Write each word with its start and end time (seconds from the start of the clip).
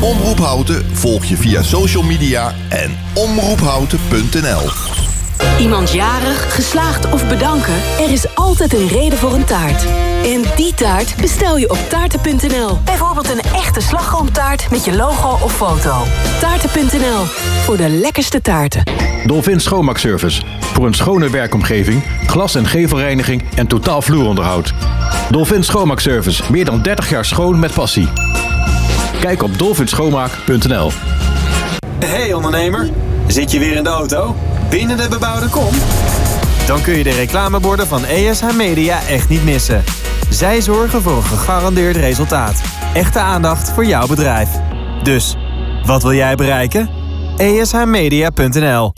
Omroep 0.00 0.38
Houten 0.38 0.84
volg 0.92 1.24
je 1.24 1.36
via 1.36 1.62
social 1.62 2.02
media 2.02 2.54
en 2.68 2.98
omroephouten.nl. 3.14 5.01
Iemand 5.62 5.92
jarig, 5.92 6.54
geslaagd 6.54 7.12
of 7.12 7.28
bedanken? 7.28 7.74
Er 8.00 8.12
is 8.12 8.34
altijd 8.34 8.74
een 8.74 8.88
reden 8.88 9.18
voor 9.18 9.32
een 9.32 9.44
taart. 9.44 9.84
En 10.24 10.42
die 10.56 10.74
taart 10.74 11.16
bestel 11.20 11.58
je 11.58 11.70
op 11.70 11.78
taarten.nl. 11.88 12.78
Bijvoorbeeld 12.84 13.30
een 13.30 13.40
echte 13.40 13.80
slagroomtaart 13.80 14.70
met 14.70 14.84
je 14.84 14.96
logo 14.96 15.44
of 15.44 15.56
foto. 15.56 16.02
Taarten.nl, 16.40 17.24
voor 17.64 17.76
de 17.76 17.88
lekkerste 17.88 18.40
taarten. 18.40 18.82
Dolphin 19.26 19.60
Schoonmaakservice. 19.60 20.42
Voor 20.60 20.86
een 20.86 20.94
schone 20.94 21.30
werkomgeving, 21.30 22.02
glas- 22.26 22.54
en 22.54 22.66
gevelreiniging 22.66 23.44
en 23.54 23.66
totaal 23.66 24.02
vloeronderhoud. 24.02 24.72
Dolphin 25.30 25.64
Schoonmaakservice. 25.64 26.42
Meer 26.50 26.64
dan 26.64 26.82
30 26.82 27.10
jaar 27.10 27.24
schoon 27.24 27.58
met 27.58 27.72
passie. 27.74 28.08
Kijk 29.20 29.42
op 29.42 29.58
dolphinschoonmaak.nl. 29.58 30.90
Hey 31.98 32.32
ondernemer, 32.32 32.90
zit 33.26 33.50
je 33.50 33.58
weer 33.58 33.76
in 33.76 33.82
de 33.82 33.88
auto? 33.88 34.36
Binnen 34.72 34.96
de 34.96 35.08
bebouwde 35.08 35.48
kom? 35.48 35.74
Dan 36.66 36.82
kun 36.82 36.96
je 36.96 37.02
de 37.02 37.10
reclameborden 37.10 37.86
van 37.86 38.04
ESH 38.04 38.56
Media 38.56 39.06
echt 39.06 39.28
niet 39.28 39.44
missen. 39.44 39.84
Zij 40.30 40.60
zorgen 40.60 41.02
voor 41.02 41.16
een 41.16 41.22
gegarandeerd 41.22 41.96
resultaat. 41.96 42.62
Echte 42.94 43.18
aandacht 43.18 43.70
voor 43.70 43.84
jouw 43.84 44.06
bedrijf. 44.06 44.48
Dus, 45.02 45.36
wat 45.84 46.02
wil 46.02 46.12
jij 46.12 46.34
bereiken? 46.34 46.90
ESHmedia.nl 47.36 48.92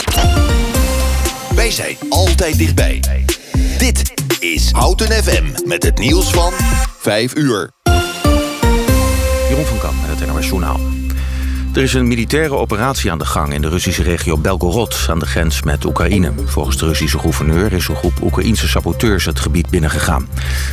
Wij 1.54 1.70
zijn 1.70 1.96
altijd 2.08 2.58
dichtbij. 2.58 3.00
Dit 3.78 4.12
is 4.40 4.70
Houten 4.70 5.24
FM 5.24 5.44
met 5.68 5.82
het 5.82 5.98
nieuws 5.98 6.30
van 6.30 6.52
5 6.98 7.36
uur. 7.36 7.70
Jeroen 9.48 9.64
van 9.64 9.78
Kam 9.78 9.94
met 10.08 10.20
het 10.20 10.28
NOS 10.28 10.46
Journaal. 10.46 11.03
Er 11.74 11.82
is 11.82 11.94
een 11.94 12.08
militaire 12.08 12.54
operatie 12.54 13.10
aan 13.10 13.18
de 13.18 13.24
gang 13.24 13.52
in 13.52 13.62
de 13.62 13.68
Russische 13.68 14.02
regio 14.02 14.38
Belgorod 14.38 15.06
aan 15.10 15.18
de 15.18 15.26
grens 15.26 15.62
met 15.62 15.84
Oekraïne. 15.84 16.32
Volgens 16.44 16.78
de 16.78 16.86
Russische 16.86 17.18
gouverneur 17.18 17.72
is 17.72 17.88
een 17.88 17.96
groep 17.96 18.22
Oekraïnse 18.22 18.68
saboteurs 18.68 19.24
het 19.24 19.40
gebied 19.40 19.70
binnengegaan. 19.70 20.28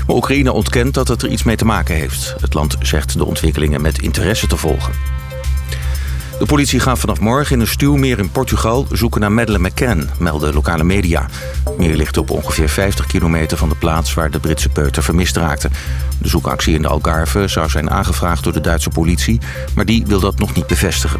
Maar 0.07 0.16
Oekraïne 0.16 0.51
ontkent 0.51 0.94
dat 0.94 1.07
het 1.07 1.22
er 1.22 1.29
iets 1.29 1.44
mee 1.44 1.56
te 1.56 1.66
maken 1.66 1.95
heeft. 1.95 2.35
Het 2.41 2.53
land 2.53 2.75
zegt 2.81 3.17
de 3.17 3.25
ontwikkelingen 3.25 3.81
met 3.81 4.01
interesse 4.01 4.47
te 4.47 4.57
volgen. 4.57 4.94
De 6.41 6.47
politie 6.47 6.79
gaat 6.79 7.00
vanaf 7.00 7.19
morgen 7.19 7.56
in 7.56 7.62
een 7.62 7.68
stuwmeer 7.68 8.19
in 8.19 8.31
Portugal 8.31 8.88
zoeken 8.91 9.22
naar 9.22 9.31
Madeleine 9.31 9.68
McCann, 9.68 10.09
melden 10.19 10.53
lokale 10.53 10.84
media. 10.84 11.28
Het 11.63 11.78
meer 11.78 11.96
ligt 11.96 12.18
op 12.18 12.29
ongeveer 12.29 12.69
50 12.69 13.06
kilometer 13.06 13.57
van 13.57 13.69
de 13.69 13.75
plaats 13.75 14.13
waar 14.13 14.31
de 14.31 14.40
Britse 14.40 14.69
peuter 14.69 15.03
vermist 15.03 15.38
raakte. 15.38 15.69
De 16.22 16.28
zoekactie 16.28 16.75
in 16.75 16.81
de 16.81 16.88
Algarve 16.88 17.47
zou 17.47 17.69
zijn 17.69 17.90
aangevraagd 17.90 18.44
door 18.44 18.53
de 18.53 18.62
Duitse 18.62 18.90
politie, 18.90 19.40
maar 19.75 19.85
die 19.85 20.06
wil 20.06 20.19
dat 20.19 20.40
nog 20.40 20.53
niet 20.53 20.68
bevestigen. 20.68 21.19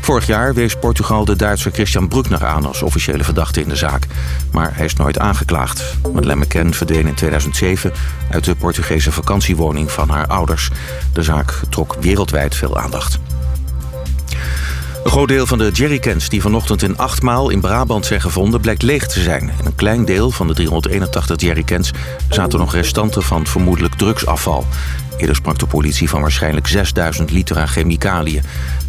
Vorig 0.00 0.26
jaar 0.26 0.54
wees 0.54 0.76
Portugal 0.76 1.24
de 1.24 1.36
Duitser 1.36 1.72
Christian 1.72 2.08
Bruckner 2.08 2.44
aan 2.44 2.66
als 2.66 2.82
officiële 2.82 3.24
verdachte 3.24 3.60
in 3.60 3.68
de 3.68 3.76
zaak. 3.76 4.06
Maar 4.50 4.76
hij 4.76 4.84
is 4.84 4.96
nooit 4.96 5.18
aangeklaagd. 5.18 5.96
Madeleine 6.12 6.44
McCann 6.44 6.74
verdween 6.74 7.06
in 7.06 7.14
2007 7.14 7.92
uit 8.30 8.44
de 8.44 8.54
Portugese 8.54 9.12
vakantiewoning 9.12 9.90
van 9.90 10.08
haar 10.08 10.26
ouders. 10.26 10.70
De 11.12 11.22
zaak 11.22 11.60
trok 11.68 11.96
wereldwijd 12.00 12.54
veel 12.54 12.78
aandacht. 12.78 13.18
Een 15.04 15.10
groot 15.10 15.28
deel 15.28 15.46
van 15.46 15.58
de 15.58 15.70
jerrycans 15.70 16.28
die 16.28 16.42
vanochtend 16.42 16.82
in 16.82 16.98
Achtmaal 16.98 17.50
in 17.50 17.60
Brabant 17.60 18.06
zijn 18.06 18.20
gevonden... 18.20 18.60
blijkt 18.60 18.82
leeg 18.82 19.06
te 19.06 19.20
zijn. 19.20 19.42
In 19.42 19.66
een 19.66 19.74
klein 19.74 20.04
deel 20.04 20.30
van 20.30 20.46
de 20.46 20.54
381 20.54 21.40
jerrycans 21.40 21.90
zaten 22.28 22.58
nog 22.58 22.74
restanten 22.74 23.22
van 23.22 23.46
vermoedelijk 23.46 23.94
drugsafval. 23.94 24.66
Eerder 25.16 25.36
sprak 25.36 25.58
de 25.58 25.66
politie 25.66 26.08
van 26.08 26.20
waarschijnlijk 26.20 26.66
6000 26.66 27.30
liter 27.30 27.58
aan 27.58 27.68
chemicaliën. 27.68 28.42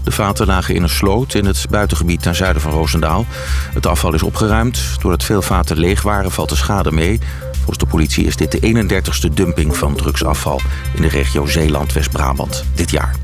De 0.03 0.11
vaten 0.11 0.45
lagen 0.45 0.75
in 0.75 0.83
een 0.83 0.89
sloot 0.89 1.33
in 1.33 1.45
het 1.45 1.65
buitengebied 1.69 2.21
ten 2.21 2.35
zuiden 2.35 2.61
van 2.61 2.71
Roosendaal. 2.71 3.25
Het 3.73 3.85
afval 3.85 4.13
is 4.13 4.23
opgeruimd. 4.23 4.81
Doordat 5.01 5.23
veel 5.23 5.41
vaten 5.41 5.77
leeg 5.77 6.01
waren 6.01 6.31
valt 6.31 6.49
de 6.49 6.55
schade 6.55 6.91
mee. 6.91 7.19
Volgens 7.51 7.77
de 7.77 7.85
politie 7.85 8.25
is 8.25 8.35
dit 8.35 8.51
de 8.51 8.59
31ste 8.59 9.33
dumping 9.33 9.77
van 9.77 9.95
drugsafval... 9.95 10.61
in 10.93 11.01
de 11.01 11.07
regio 11.07 11.45
Zeeland-West-Brabant 11.45 12.65
dit 12.75 12.91
jaar. 12.91 13.15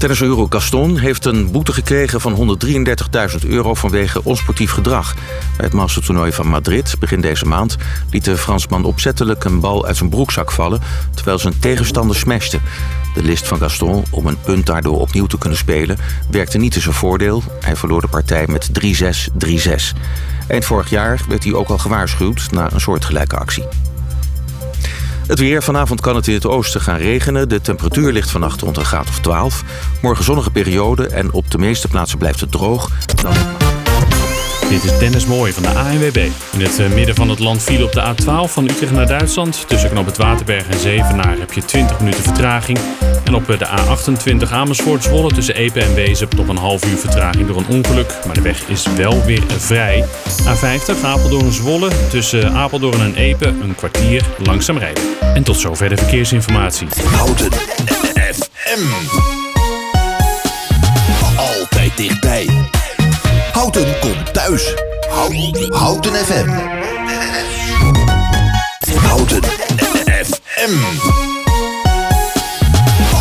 Tennisser 0.00 0.46
Gaston 0.48 0.98
heeft 0.98 1.24
een 1.24 1.50
boete 1.50 1.72
gekregen 1.72 2.20
van 2.20 2.58
133.000 3.42 3.48
euro 3.48 3.74
vanwege 3.74 4.24
onsportief 4.24 4.70
gedrag. 4.70 5.14
Bij 5.56 5.64
het 5.64 5.72
mastertoernooi 5.72 6.32
van 6.32 6.46
Madrid 6.46 6.94
begin 6.98 7.20
deze 7.20 7.46
maand 7.46 7.76
liet 8.10 8.24
de 8.24 8.36
Fransman 8.36 8.84
opzettelijk 8.84 9.44
een 9.44 9.60
bal 9.60 9.86
uit 9.86 9.96
zijn 9.96 10.08
broekzak 10.08 10.50
vallen 10.50 10.80
terwijl 11.14 11.38
zijn 11.38 11.58
tegenstander 11.58 12.16
smashte. 12.16 12.58
De 13.14 13.22
list 13.22 13.48
van 13.48 13.58
Gaston 13.58 14.04
om 14.10 14.26
een 14.26 14.40
punt 14.40 14.66
daardoor 14.66 15.00
opnieuw 15.00 15.26
te 15.26 15.38
kunnen 15.38 15.58
spelen 15.58 15.98
werkte 16.30 16.58
niet 16.58 16.74
in 16.74 16.82
zijn 16.82 16.94
voordeel. 16.94 17.42
Hij 17.60 17.76
verloor 17.76 18.00
de 18.00 18.08
partij 18.08 18.46
met 18.46 18.70
3-6, 18.80 19.28
3-6. 19.46 19.98
Eind 20.48 20.64
vorig 20.64 20.90
jaar 20.90 21.20
werd 21.28 21.44
hij 21.44 21.52
ook 21.52 21.68
al 21.68 21.78
gewaarschuwd 21.78 22.50
na 22.50 22.72
een 22.72 22.80
soortgelijke 22.80 23.36
actie. 23.36 23.64
Het 25.30 25.38
weer. 25.38 25.62
Vanavond 25.62 26.00
kan 26.00 26.16
het 26.16 26.26
in 26.26 26.34
het 26.34 26.46
oosten 26.46 26.80
gaan 26.80 26.96
regenen. 26.96 27.48
De 27.48 27.60
temperatuur 27.60 28.12
ligt 28.12 28.30
vannacht 28.30 28.60
rond 28.60 28.76
een 28.76 28.84
graad 28.84 29.08
of 29.08 29.18
12. 29.18 29.62
Morgen 30.02 30.24
zonnige 30.24 30.50
periode 30.50 31.06
en 31.06 31.32
op 31.32 31.50
de 31.50 31.58
meeste 31.58 31.88
plaatsen 31.88 32.18
blijft 32.18 32.40
het 32.40 32.52
droog. 32.52 32.90
Dan... 33.22 33.32
Dit 34.70 34.84
is 34.84 34.98
Dennis 34.98 35.26
Mooij 35.26 35.52
van 35.52 35.62
de 35.62 35.68
ANWB. 35.68 36.28
In 36.52 36.60
het 36.60 36.78
eh, 36.78 36.88
midden 36.88 37.14
van 37.14 37.28
het 37.28 37.38
land 37.38 37.62
viel 37.62 37.84
op 37.84 37.92
de 37.92 38.02
A12 38.02 38.52
van 38.52 38.64
Utrecht 38.64 38.92
naar 38.92 39.06
Duitsland. 39.06 39.64
Tussen 39.68 39.90
knop 39.90 40.06
het 40.06 40.16
Waterberg 40.16 40.68
en 40.68 40.78
Zevenaar 40.78 41.38
heb 41.38 41.52
je 41.52 41.64
20 41.64 41.98
minuten 41.98 42.22
vertraging. 42.22 42.78
En 43.24 43.34
op 43.34 43.50
eh, 43.50 43.58
de 43.58 43.66
A28 43.66 44.52
Amersfoort 44.52 45.02
Zwolle 45.02 45.32
tussen 45.32 45.54
Epe 45.54 45.80
en 45.80 45.94
Wezen 45.94 46.28
nog 46.36 46.48
een 46.48 46.56
half 46.56 46.86
uur 46.86 46.96
vertraging 46.96 47.46
door 47.46 47.56
een 47.56 47.66
ongeluk. 47.66 48.18
Maar 48.26 48.34
de 48.34 48.40
weg 48.40 48.68
is 48.68 48.86
wel 48.96 49.24
weer 49.24 49.42
vrij. 49.58 50.04
A50 50.28 51.04
Apeldoorn 51.04 51.52
Zwolle 51.52 51.90
tussen 52.10 52.52
Apeldoorn 52.52 53.00
en 53.00 53.14
Epe 53.14 53.46
een 53.46 53.74
kwartier 53.74 54.24
langzaam 54.38 54.78
rijden. 54.78 55.02
En 55.34 55.42
tot 55.42 55.56
zover 55.56 55.88
de 55.88 55.96
verkeersinformatie. 55.96 56.86
Houten 57.04 57.52
FM. 58.32 58.82
Altijd 61.36 61.96
dichtbij. 61.96 62.48
Houten 63.52 63.98
komt 64.00 64.32
thuis. 64.34 64.74
Houten, 65.70 66.14
FM. 66.14 66.48
Houten 68.96 69.42
FM. 70.24 70.72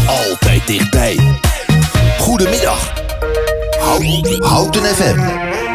Altijd 0.08 0.68
dichtbij. 0.68 1.20
Goedemiddag. 2.20 2.94
Houten 4.40 4.86
FM. 4.86 5.69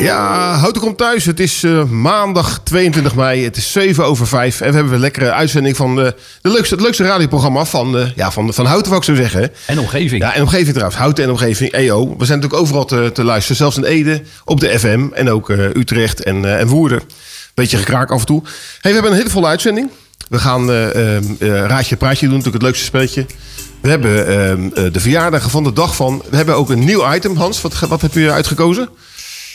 Ja, 0.00 0.54
Houten 0.54 0.82
komt 0.82 0.98
thuis. 0.98 1.24
Het 1.24 1.40
is 1.40 1.62
eh, 1.62 1.84
maandag 1.84 2.60
22 2.64 3.14
mei. 3.14 3.44
Het 3.44 3.56
is 3.56 3.72
7 3.72 4.04
over 4.04 4.26
5. 4.26 4.60
En 4.60 4.68
we 4.68 4.74
hebben 4.74 4.94
een 4.94 5.00
lekkere 5.00 5.32
uitzending 5.32 5.76
van 5.76 6.00
eh, 6.00 6.10
de 6.42 6.48
leukste, 6.48 6.74
het 6.74 6.84
leukste 6.84 7.04
radioprogramma 7.04 7.64
van, 7.64 7.98
eh, 7.98 8.06
ja, 8.16 8.30
van, 8.30 8.54
van 8.54 8.66
Houten, 8.66 8.90
wou 8.90 9.02
ik 9.02 9.08
zo 9.08 9.14
zeggen. 9.14 9.50
En 9.66 9.78
omgeving. 9.78 10.22
Ja, 10.22 10.34
en 10.34 10.42
omgeving 10.42 10.70
trouwens. 10.70 10.98
Houten 10.98 11.24
en 11.24 11.30
omgeving, 11.30 11.72
EO. 11.72 12.16
We 12.18 12.24
zijn 12.24 12.38
natuurlijk 12.38 12.62
overal 12.62 12.84
te, 12.84 13.10
te 13.14 13.24
luisteren. 13.24 13.56
Zelfs 13.56 13.76
in 13.76 13.84
Ede, 13.84 14.22
op 14.44 14.60
de 14.60 14.78
FM. 14.78 15.06
En 15.12 15.30
ook 15.30 15.48
Utrecht 15.48 16.22
en, 16.22 16.58
en 16.58 16.66
Woerden. 16.66 17.02
Beetje 17.54 17.76
gekraak 17.76 18.10
af 18.10 18.20
en 18.20 18.26
toe. 18.26 18.42
Hey, 18.44 18.50
we 18.80 18.92
hebben 18.92 19.10
een 19.10 19.16
hele 19.16 19.30
volle 19.30 19.46
uitzending. 19.46 19.90
We 20.28 20.38
gaan 20.38 20.70
eh, 20.70 20.90
eh, 20.90 21.16
eh, 21.16 21.66
Raadje 21.66 21.96
Praatje 21.96 22.26
doen, 22.26 22.36
natuurlijk 22.36 22.62
het 22.62 22.62
leukste 22.62 22.84
spelletje. 22.84 23.26
We 23.80 23.88
hebben 23.88 24.26
eh, 24.26 24.52
eh, 24.52 24.92
de 24.92 25.00
verjaardagen 25.00 25.50
van 25.50 25.64
de 25.64 25.72
dag 25.72 25.96
van. 25.96 26.22
We 26.30 26.36
hebben 26.36 26.56
ook 26.56 26.70
een 26.70 26.84
nieuw 26.84 27.14
item, 27.14 27.36
Hans. 27.36 27.60
Wat, 27.60 27.78
wat 27.78 28.00
heb 28.00 28.12
je 28.12 28.30
uitgekozen? 28.30 28.88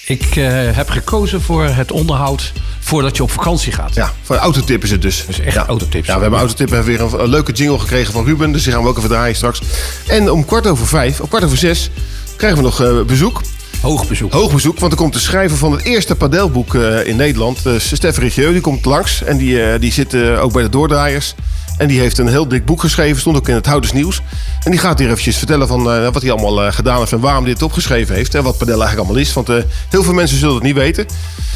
Ik 0.07 0.35
eh, 0.35 0.45
heb 0.71 0.89
gekozen 0.89 1.41
voor 1.41 1.63
het 1.63 1.91
onderhoud 1.91 2.53
voordat 2.79 3.17
je 3.17 3.23
op 3.23 3.31
vakantie 3.31 3.71
gaat. 3.71 3.95
Ja, 3.95 4.11
voor 4.21 4.35
autotip 4.35 4.83
is 4.83 4.91
het 4.91 5.01
dus. 5.01 5.25
Dus 5.25 5.39
echt 5.39 5.55
ja. 5.55 5.65
autotips. 5.65 6.07
Ja, 6.07 6.15
we 6.15 6.21
hebben 6.21 6.39
autotip 6.39 6.69
hebben 6.69 6.87
weer 6.87 7.01
een, 7.01 7.19
een 7.19 7.29
leuke 7.29 7.51
jingle 7.51 7.79
gekregen 7.79 8.13
van 8.13 8.25
Ruben. 8.25 8.51
Dus 8.51 8.63
die 8.63 8.73
gaan 8.73 8.83
we 8.83 8.87
ook 8.87 8.97
even 8.97 9.09
draaien 9.09 9.35
straks. 9.35 9.61
En 10.07 10.31
om 10.31 10.45
kwart 10.45 10.67
over 10.67 10.87
vijf, 10.87 11.19
om 11.19 11.27
kwart 11.27 11.43
over 11.43 11.57
zes, 11.57 11.89
krijgen 12.35 12.57
we 12.57 12.63
nog 12.63 12.81
eh, 12.81 13.01
bezoek. 13.01 13.41
Hoog 13.81 14.07
bezoek. 14.07 14.33
Hoog 14.33 14.51
bezoek, 14.51 14.79
want 14.79 14.91
er 14.91 14.97
komt 14.97 15.13
de 15.13 15.19
schrijver 15.19 15.57
van 15.57 15.71
het 15.71 15.83
eerste 15.83 16.15
padelboek 16.15 16.75
eh, 16.75 17.07
in 17.07 17.15
Nederland. 17.15 17.59
Uh, 17.67 17.79
Stef 17.79 18.17
Rigieu, 18.17 18.51
die 18.51 18.61
komt 18.61 18.85
langs. 18.85 19.23
En 19.23 19.37
die, 19.37 19.79
die 19.79 19.91
zit 19.91 20.15
ook 20.15 20.53
bij 20.53 20.63
de 20.63 20.69
Doordraaiers. 20.69 21.35
En 21.77 21.87
die 21.87 21.99
heeft 21.99 22.17
een 22.17 22.27
heel 22.27 22.47
dik 22.47 22.65
boek 22.65 22.79
geschreven. 22.79 23.19
Stond 23.19 23.37
ook 23.37 23.47
in 23.47 23.55
het 23.55 23.65
Houders 23.65 23.93
Nieuws. 23.93 24.21
En 24.63 24.71
die 24.71 24.79
gaat 24.79 24.99
hier 24.99 25.09
eventjes 25.09 25.37
vertellen 25.37 25.67
van 25.67 25.91
eh, 25.91 26.09
wat 26.09 26.21
hij 26.21 26.31
allemaal 26.31 26.63
eh, 26.63 26.73
gedaan 26.73 26.99
heeft. 26.99 27.11
En 27.11 27.19
waarom 27.19 27.43
hij 27.43 27.53
dit 27.53 27.61
opgeschreven 27.61 28.15
heeft. 28.15 28.35
En 28.35 28.43
wat 28.43 28.57
padel 28.57 28.73
eigenlijk 28.73 29.07
allemaal 29.07 29.21
is. 29.21 29.33
Want 29.33 29.49
eh, 29.49 29.55
heel 29.89 30.03
veel 30.03 30.13
mensen 30.13 30.37
zullen 30.37 30.55
het 30.55 30.63
niet 30.63 30.75
weten. 30.75 31.05
En 31.05 31.11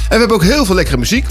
we 0.09 0.17
hebben 0.17 0.37
ook 0.37 0.43
heel 0.43 0.65
veel 0.65 0.75
lekkere 0.75 0.97
muziek. 0.97 1.25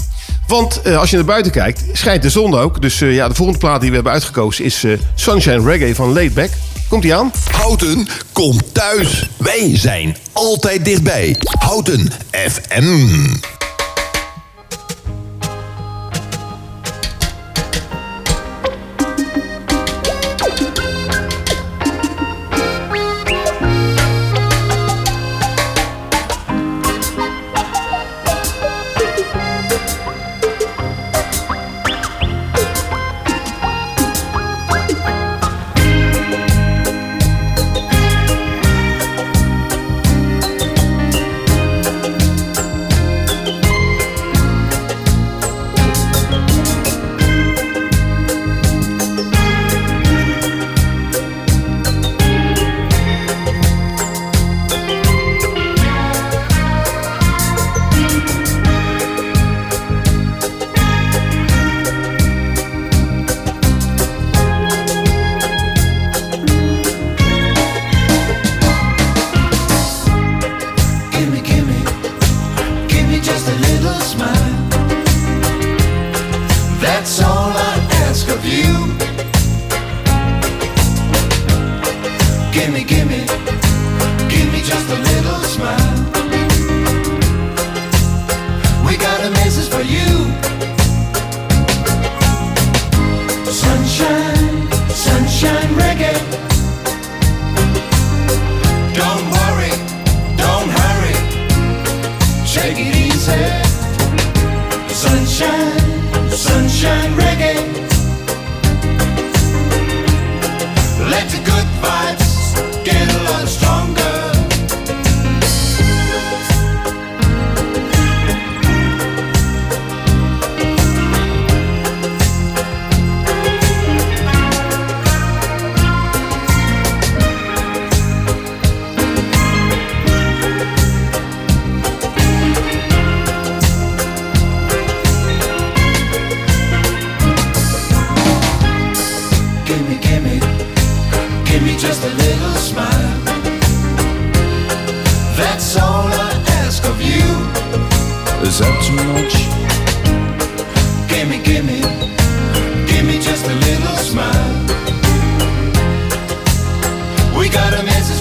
Want 0.47 0.85
als 0.95 1.09
je 1.09 1.15
naar 1.15 1.25
buiten 1.25 1.51
kijkt, 1.51 1.83
schijnt 1.93 2.21
de 2.21 2.29
zon 2.29 2.55
ook. 2.55 2.81
Dus 2.81 2.99
ja, 2.99 3.27
de 3.27 3.35
volgende 3.35 3.59
plaat 3.59 3.79
die 3.79 3.89
we 3.89 3.95
hebben 3.95 4.13
uitgekozen 4.13 4.65
is 4.65 4.85
Sunshine 5.15 5.63
Reggae 5.63 5.95
van 5.95 6.13
Laid 6.13 6.33
Back. 6.33 6.49
Komt 6.87 7.01
die 7.01 7.15
aan? 7.15 7.31
Houten 7.51 8.07
komt 8.31 8.73
thuis. 8.73 9.29
Wij 9.37 9.71
zijn 9.77 10.17
altijd 10.33 10.85
dichtbij. 10.85 11.37
Houten 11.59 12.11
FM. 12.31 13.27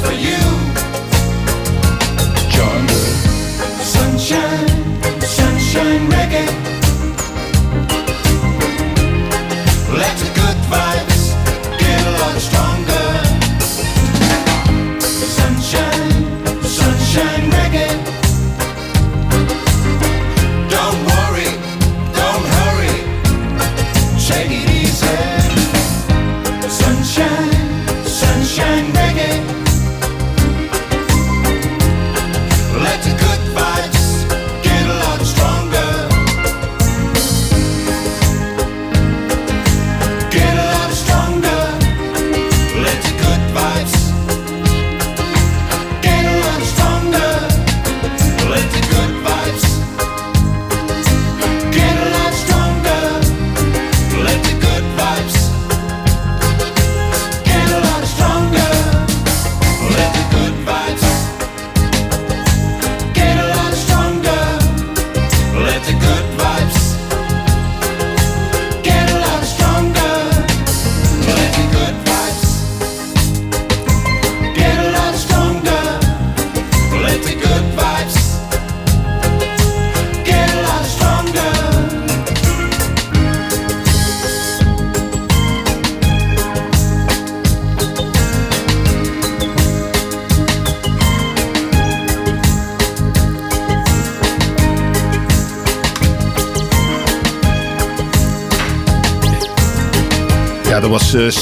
for 0.05 0.13
you. 0.13 0.48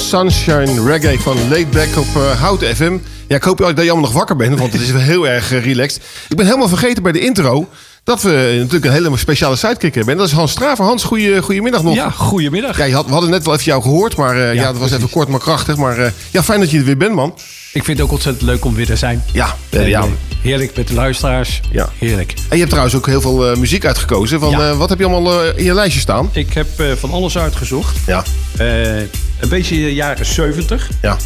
Sunshine 0.07 0.83
Reggae 0.85 1.19
van 1.19 1.49
Laidback 1.49 1.97
op 1.97 2.15
eh 2.15 2.39
Houten 2.39 2.75
FM. 2.75 2.97
Ja, 3.27 3.35
ik 3.35 3.43
hoop 3.43 3.57
dat 3.57 3.67
je 3.69 3.81
allemaal 3.81 4.01
nog 4.01 4.11
wakker 4.11 4.35
bent, 4.35 4.59
want 4.59 4.73
het 4.73 4.81
is 4.81 4.91
heel 4.91 5.27
erg 5.27 5.51
eh, 5.51 5.63
relaxed. 5.63 6.03
Ik 6.29 6.35
ben 6.35 6.45
helemaal 6.45 6.67
vergeten 6.67 7.03
bij 7.03 7.11
de 7.11 7.19
intro 7.19 7.69
dat 8.07 8.21
we 8.21 8.55
natuurlijk 8.57 8.85
een 8.85 8.91
hele 8.91 9.17
speciale 9.17 9.55
sidekick 9.55 9.95
hebben. 9.95 10.13
En 10.13 10.19
dat 10.19 10.27
is 10.27 10.33
Hans 10.33 10.51
Straver. 10.51 10.85
Hans, 10.85 11.03
goeie, 11.03 11.41
goedemiddag 11.41 11.83
nog. 11.83 11.95
Ja, 11.95 12.09
goedemiddag. 12.09 12.77
Ja, 12.77 12.83
je 12.83 12.93
had, 12.93 13.05
we 13.05 13.11
hadden 13.11 13.29
net 13.29 13.45
wel 13.45 13.53
even 13.53 13.65
jou 13.65 13.81
gehoord, 13.81 14.15
maar 14.15 14.35
eh, 14.37 14.53
ja, 14.53 14.63
dat 14.71 14.77
was 14.77 14.91
even 14.91 15.09
kort 15.09 15.27
maar 15.27 15.39
krachtig. 15.39 15.75
Maar 15.75 15.97
eh, 15.97 16.11
ja, 16.31 16.43
fijn 16.43 16.59
dat 16.59 16.71
je 16.71 16.77
er 16.77 16.83
weer 16.85 16.97
bent, 16.97 17.13
man. 17.15 17.33
Ik 17.73 17.83
vind 17.83 17.97
het 17.97 18.01
ook 18.07 18.13
ontzettend 18.13 18.45
leuk 18.45 18.65
om 18.65 18.73
weer 18.75 18.85
te 18.85 18.95
zijn. 18.95 19.23
Ja, 19.33 19.55
En, 19.69 19.79
eh, 19.81 19.87
ja. 19.87 19.99
eh, 20.01 20.07
Heerlijk 20.41 20.75
met 20.77 20.87
de 20.87 20.93
luistaars. 20.93 21.61
Ja. 21.71 21.89
Heerlijk. 21.97 22.31
En 22.37 22.45
je 22.49 22.57
hebt 22.57 22.69
trouwens 22.69 22.95
ook 22.95 23.05
heel 23.05 23.21
veel 23.21 23.51
eh, 23.51 23.57
muziek 23.57 23.85
uitgekozen. 23.85 24.39
Van, 24.39 24.49
Ja. 24.49 24.69
eh, 24.69 24.77
wat 24.77 24.89
heb 24.89 24.99
je 24.99 25.05
allemaal 25.05 25.43
eh, 25.43 25.57
in 25.57 25.63
je 25.63 25.73
lijstje 25.73 25.99
staan? 25.99 26.29
Ik 26.31 26.53
heb 26.53 26.79
eh, 26.79 26.87
van 26.99 27.11
alles 27.11 27.37
uitgezocht. 27.37 27.97
Ja. 28.05 28.23
Eh, 28.57 28.97
een 29.39 29.49
beetje 29.49 29.75
de 29.75 29.93
jaren 29.93 30.25
70. 30.25 30.89
Ja. 31.01 31.17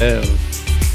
Eh, 0.00 0.06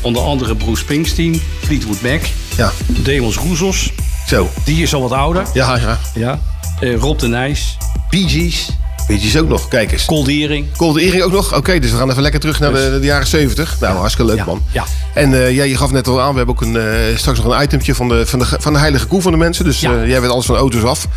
onder 0.01 0.21
andere 0.21 0.55
Bruce 0.55 0.81
Springsteen, 0.81 1.41
Fleetwood 1.65 2.01
Mac, 2.01 2.21
Ja. 2.57 2.71
Demos 2.87 3.35
Roezos. 3.35 3.91
Zo. 4.27 4.49
Die 4.63 4.83
is 4.83 4.93
al 4.93 5.01
wat 5.01 5.11
ouder. 5.11 5.45
Ja, 5.53 5.75
ja. 5.75 5.99
Ja. 6.13 6.39
Eh, 6.79 6.97
Rob 6.97 7.19
de 7.19 7.27
Nijs, 7.27 7.77
Bee 8.09 8.29
Gees, 8.29 8.69
Weet 9.07 9.23
je 9.23 9.41
ook 9.41 9.47
nog? 9.47 9.67
Kijk 9.67 9.91
eens. 9.91 10.05
Coldering. 10.05 10.65
Cold 10.77 10.97
Earring 10.97 11.23
ook 11.23 11.31
nog? 11.31 11.55
Oké, 11.55 11.79
dus 11.79 11.91
we 11.91 11.97
gaan 11.97 12.09
even 12.09 12.21
lekker 12.21 12.39
terug 12.39 12.59
naar 12.59 12.73
de, 12.73 12.97
de 12.99 13.05
jaren 13.05 13.27
70. 13.27 13.77
Nou, 13.79 13.97
hartstikke 13.97 14.35
leuk, 14.35 14.45
man. 14.45 14.61
Ja. 14.71 14.83
En 15.13 15.33
eh, 15.33 15.55
ja, 15.55 15.63
je 15.63 15.77
gaf 15.77 15.91
net 15.91 16.07
al 16.07 16.21
aan, 16.21 16.31
we 16.31 16.37
hebben 16.37 16.55
ook 16.55 16.61
een, 16.61 16.77
eh, 16.77 17.17
straks 17.17 17.41
nog 17.41 17.53
een 17.53 17.63
itemtje 17.63 17.95
van 17.95 18.07
de, 18.09 18.25
van, 18.25 18.39
de, 18.39 18.45
van 18.59 18.73
de 18.73 18.79
heilige 18.79 19.07
koe 19.07 19.21
van 19.21 19.31
de 19.31 19.37
mensen. 19.37 19.65
Dus 19.65 19.79
jij 19.79 20.21
weet 20.21 20.29
alles 20.29 20.45
van 20.45 20.55
auto's 20.55 20.83
af. 20.83 21.07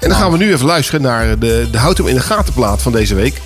En 0.00 0.08
dan 0.08 0.18
gaan 0.18 0.30
we 0.30 0.38
nu 0.38 0.52
even 0.52 0.66
luisteren 0.66 1.02
naar 1.02 1.38
de, 1.38 1.68
de 1.70 1.78
Houd 1.78 1.96
hem 1.96 2.06
in 2.06 2.14
de 2.14 2.20
gaten 2.20 2.52
plaat 2.52 2.82
van 2.82 2.92
deze 2.92 3.14
week. 3.14 3.40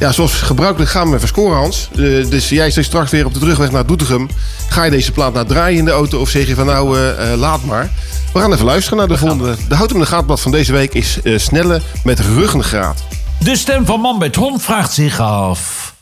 Ja, 0.00 0.12
zoals 0.12 0.32
gebruikelijk 0.32 0.90
gaan 0.90 1.10
we 1.10 1.16
even 1.16 1.28
scoren, 1.28 1.56
Hans. 1.56 1.88
Dus 2.28 2.48
jij 2.48 2.70
zit 2.70 2.84
straks 2.84 3.10
weer 3.10 3.26
op 3.26 3.34
de 3.34 3.40
terugweg 3.40 3.70
naar 3.70 3.86
Doetinchem. 3.86 4.28
Ga 4.68 4.84
je 4.84 4.90
deze 4.90 5.12
plaat 5.12 5.34
nou 5.34 5.46
draaien 5.46 5.78
in 5.78 5.84
de 5.84 5.90
auto 5.90 6.20
of 6.20 6.28
zeg 6.28 6.46
je 6.46 6.54
van 6.54 6.66
nou, 6.66 6.98
laat 7.36 7.64
maar. 7.64 7.90
We 8.32 8.40
gaan 8.40 8.52
even 8.52 8.64
luisteren 8.64 8.98
naar 8.98 9.08
de 9.08 9.18
volgende. 9.18 9.56
De 9.68 9.74
Houd 9.74 9.88
hem 9.88 9.98
in 9.98 10.04
de 10.04 10.10
gaten 10.10 10.26
plaat 10.26 10.40
van 10.40 10.52
deze 10.52 10.72
week 10.72 10.94
is 10.94 11.22
eh, 11.22 11.38
Snelle 11.38 11.80
met 12.04 12.20
ruggengraat. 12.20 13.02
De 13.38 13.56
stem 13.56 13.86
van 13.86 14.00
Man 14.00 14.18
met 14.18 14.36
Hond 14.36 14.62
vraagt 14.62 14.92
zich 14.92 15.20
af... 15.20 15.94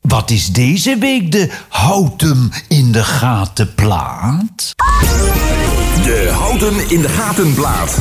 Wat 0.00 0.30
is 0.30 0.46
deze 0.46 0.96
week 0.98 1.32
de 1.32 1.50
Houten 1.68 2.52
in 2.68 2.92
de 2.92 3.04
gaten 3.04 3.74
plaat? 3.74 4.74
De 6.04 6.30
Houten 6.32 6.90
in 6.90 7.00
de 7.00 7.08
gaten 7.08 7.54
plaat. 7.54 7.98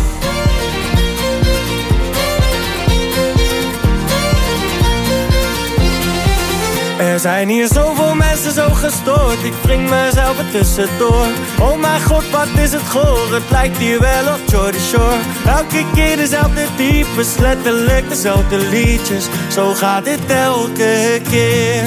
Er 7.01 7.19
zijn 7.19 7.49
hier 7.49 7.67
zoveel 7.67 8.15
mensen 8.15 8.51
zo 8.51 8.69
gestoord, 8.69 9.43
ik 9.43 9.53
wring 9.61 9.89
mezelf 9.89 10.37
er 10.37 10.51
tussendoor. 10.51 11.27
Oh 11.59 11.79
mijn 11.79 12.01
god, 12.01 12.29
wat 12.29 12.47
is 12.57 12.71
het 12.71 12.89
goor, 12.89 13.33
het 13.33 13.49
lijkt 13.49 13.77
hier 13.77 13.99
wel 13.99 14.33
op 14.33 14.39
Jordy 14.47 14.77
Shore. 14.77 15.17
Elke 15.45 15.85
keer 15.93 16.17
dezelfde 16.17 16.65
types, 16.75 17.37
letterlijk 17.37 18.09
dezelfde 18.09 18.57
liedjes. 18.57 19.25
Zo 19.53 19.73
gaat 19.73 20.05
dit 20.05 20.19
elke 20.27 21.21
keer. 21.29 21.83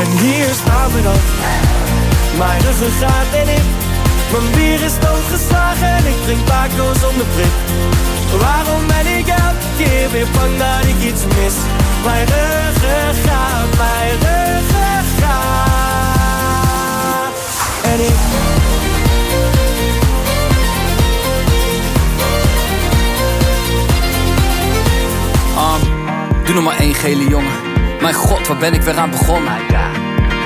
En 0.00 0.08
hier 0.18 0.48
staan 0.62 0.92
we 0.92 1.02
dan, 1.02 1.20
mijn 2.38 2.60
ruggengraat 2.60 3.32
en 3.34 3.48
ik. 3.48 3.66
Mijn 4.32 4.54
bier 4.54 4.84
is 4.84 4.98
doodgeslagen 5.00 5.88
en 5.88 6.06
ik 6.06 6.22
drink 6.24 6.44
Paco 6.44 6.92
zonder 7.00 7.26
prik. 7.34 7.54
Waarom 8.36 8.86
ben 8.86 9.18
ik 9.18 9.26
elke 9.26 9.66
keer 9.76 10.10
weer 10.10 10.26
bang 10.32 10.56
dat 10.56 10.84
ik 10.84 11.02
iets 11.10 11.24
mis? 11.24 11.54
Mijn 12.04 12.26
ruggengraat, 12.26 13.76
mijn 13.76 14.12
ruggengraat. 14.12 14.58
En 17.82 18.00
ik... 18.00 18.16
Um, 25.56 26.44
doe 26.44 26.54
nog 26.54 26.64
maar 26.64 26.78
één 26.78 26.94
gele 26.94 27.28
jongen. 27.28 27.52
Mijn 28.00 28.14
god, 28.14 28.46
waar 28.46 28.56
ben 28.56 28.74
ik 28.74 28.82
weer 28.82 28.96
aan 28.96 29.10
begonnen? 29.10 29.52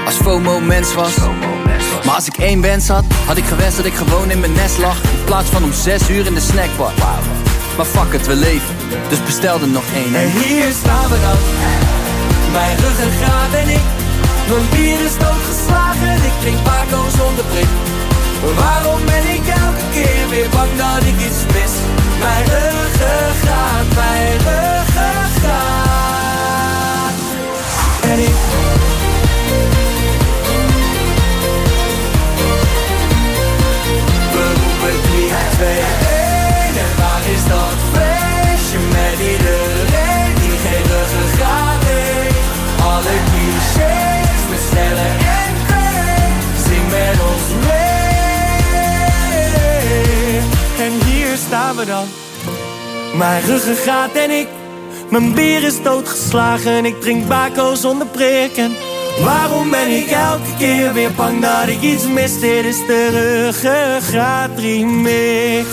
Als 0.07 0.15
FOMO 0.15 0.61
mens 0.61 0.95
was. 0.95 1.17
Maar 2.05 2.15
als 2.15 2.27
ik 2.27 2.37
één 2.37 2.61
wens 2.61 2.89
had, 2.89 3.05
had 3.27 3.37
ik 3.37 3.45
gewenst 3.45 3.77
dat 3.77 3.87
ik 3.87 3.95
gewoon 3.95 4.31
in 4.31 4.41
mijn 4.41 4.53
nest 4.53 4.79
lag. 4.79 5.03
In 5.03 5.25
plaats 5.25 5.49
van 5.49 5.65
om 5.65 5.73
zes 5.73 6.11
uur 6.11 6.27
in 6.27 6.35
de 6.35 6.41
snackbar. 6.41 6.93
Maar 7.77 7.87
fuck 7.87 8.13
het, 8.13 8.27
we 8.27 8.35
leven. 8.35 8.75
Dus 9.09 9.23
bestel 9.23 9.61
er 9.61 9.69
nog 9.69 9.85
één. 9.95 10.15
En 10.15 10.31
hier 10.31 10.73
staan 10.83 11.09
we 11.11 11.19
dan. 11.27 11.39
Mijn 12.53 12.77
ruggengraat 12.77 13.53
en 13.63 13.69
ik. 13.69 13.87
Mijn 14.49 14.67
bier 14.71 15.01
is 15.09 15.17
doodgeslagen. 15.19 16.15
Ik 16.29 16.37
drink 16.41 16.63
Paco 16.63 17.01
zonder 17.19 17.45
prik. 17.45 17.71
Waarom 18.57 19.05
ben 19.05 19.25
ik 19.37 19.47
elke 19.47 19.85
keer 19.93 20.29
weer 20.31 20.49
bang 20.49 20.71
dat 20.77 21.03
ik 21.11 21.17
iets 21.27 21.43
mis? 21.55 21.73
Mijn 22.19 22.45
ruggengraat, 22.45 23.87
mijn 23.95 24.39
ruggengraat. 24.47 25.93
En 28.03 28.19
ik... 28.19 28.37
We 34.33 34.45
roepen 34.61 35.03
3, 35.03 35.31
2, 35.57 36.02
we 51.85 51.89
dan 51.89 52.07
Mijn 53.19 53.43
ruggengraat 53.43 54.13
en 54.13 54.31
ik 54.31 54.47
Mijn 55.11 55.35
bier 55.35 55.63
is 55.63 55.83
doodgeslagen 55.83 56.85
Ik 56.85 57.01
drink 57.01 57.29
bako 57.29 57.75
zonder 57.75 58.07
prikken 58.07 58.73
Waarom 59.21 59.71
ben 59.71 59.89
ik 59.89 60.07
elke 60.07 60.55
keer 60.59 60.93
weer 60.93 61.13
bang 61.13 61.41
dat 61.41 61.69
ik 61.69 61.81
iets 61.81 62.07
mis? 62.07 62.41
Dit 62.41 62.65
is 62.65 62.87
de 62.87 63.09
ruggengraat 63.09 64.59
remix. 64.59 65.67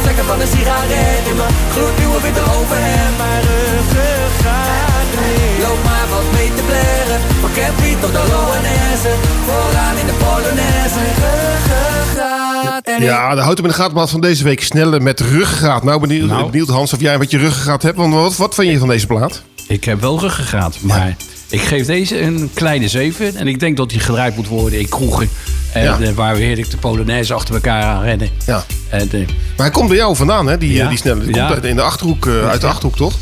Ik 0.00 0.04
heb 0.04 0.24
brandvlekken 0.24 0.24
van 0.24 0.40
een 0.40 0.52
sigaret 0.56 1.24
in 1.30 1.36
mijn 1.36 1.54
gloednieuwe 1.74 2.20
witte 2.26 2.40
overhemd. 2.56 3.16
Mijn 3.22 3.42
ruggengraat 3.48 5.10
remix. 5.20 5.58
Loop 5.64 5.80
maar 5.84 6.06
wat 6.14 6.26
mee 6.36 6.50
te 6.58 6.62
blaren. 6.68 7.20
Van 7.42 7.50
Campy 7.58 7.90
tot 8.02 8.12
de 8.12 8.24
Loanesse. 8.32 9.12
Vooraan 9.46 9.96
in 10.02 10.06
de 10.06 10.16
Polonaise. 10.24 11.02
Ruggengraat 11.22 12.84
en 12.86 13.02
Ja, 13.02 13.34
de 13.34 13.40
houten 13.40 13.64
in 13.64 13.70
de 13.70 13.76
gatenplaat 13.76 14.10
van 14.10 14.20
deze 14.20 14.44
week 14.44 14.62
sneller 14.62 15.02
met 15.02 15.20
ruggengraat. 15.20 15.82
Nou, 15.84 16.00
benieuwd, 16.00 16.28
Nou. 16.28 16.50
benieuwd 16.50 16.68
Hans 16.68 16.92
of 16.92 17.00
jij 17.00 17.18
wat 17.18 17.30
je 17.30 17.38
ruggengraat 17.38 17.82
hebt. 17.82 17.96
Want 17.96 18.14
wat, 18.14 18.36
wat 18.36 18.54
vind 18.54 18.70
je 18.72 18.78
van 18.78 18.88
deze 18.88 19.06
plaat? 19.06 19.42
Ik 19.66 19.84
heb 19.84 20.00
wel 20.00 20.20
ruggengraat, 20.20 20.76
maar 20.80 21.16
ik 21.48 21.60
geef 21.60 21.86
deze 21.86 22.20
een 22.20 22.50
kleine 22.54 22.88
7. 22.88 23.36
En 23.36 23.46
ik 23.48 23.60
denk 23.60 23.76
dat 23.76 23.90
die 23.90 24.00
gedraaid 24.00 24.36
moet 24.36 24.48
worden 24.48 24.78
in 24.80 24.88
kroegen. 24.88 25.28
En, 25.72 25.82
Ja. 25.82 25.98
eh, 26.00 26.10
waar 26.10 26.34
we 26.34 26.40
heerlijk 26.42 26.70
de 26.70 26.76
Polonaise 26.76 27.34
achter 27.34 27.54
elkaar 27.54 27.82
aan 27.82 28.02
rennen. 28.02 28.28
Ja. 28.46 28.64
En, 28.88 29.08
eh, 29.12 29.18
Maar 29.56 29.66
hij 29.66 29.70
komt 29.70 29.88
bij 29.88 29.96
jou 29.96 30.16
vandaan, 30.16 30.46
hè? 30.46 30.58
Die, 30.58 30.72
Ja. 30.72 30.82
eh, 30.82 30.88
die 30.88 30.98
snelle. 30.98 31.24
Die 31.24 31.34
Ja. 31.34 31.40
komt 31.46 31.54
uit, 31.54 31.64
in 31.64 31.76
de 31.76 31.82
achterhoek, 31.82 32.26
uit 32.26 32.60
de 32.60 32.66
Ja. 32.66 32.72
achterhoek, 32.72 32.96
toch? 32.96 33.14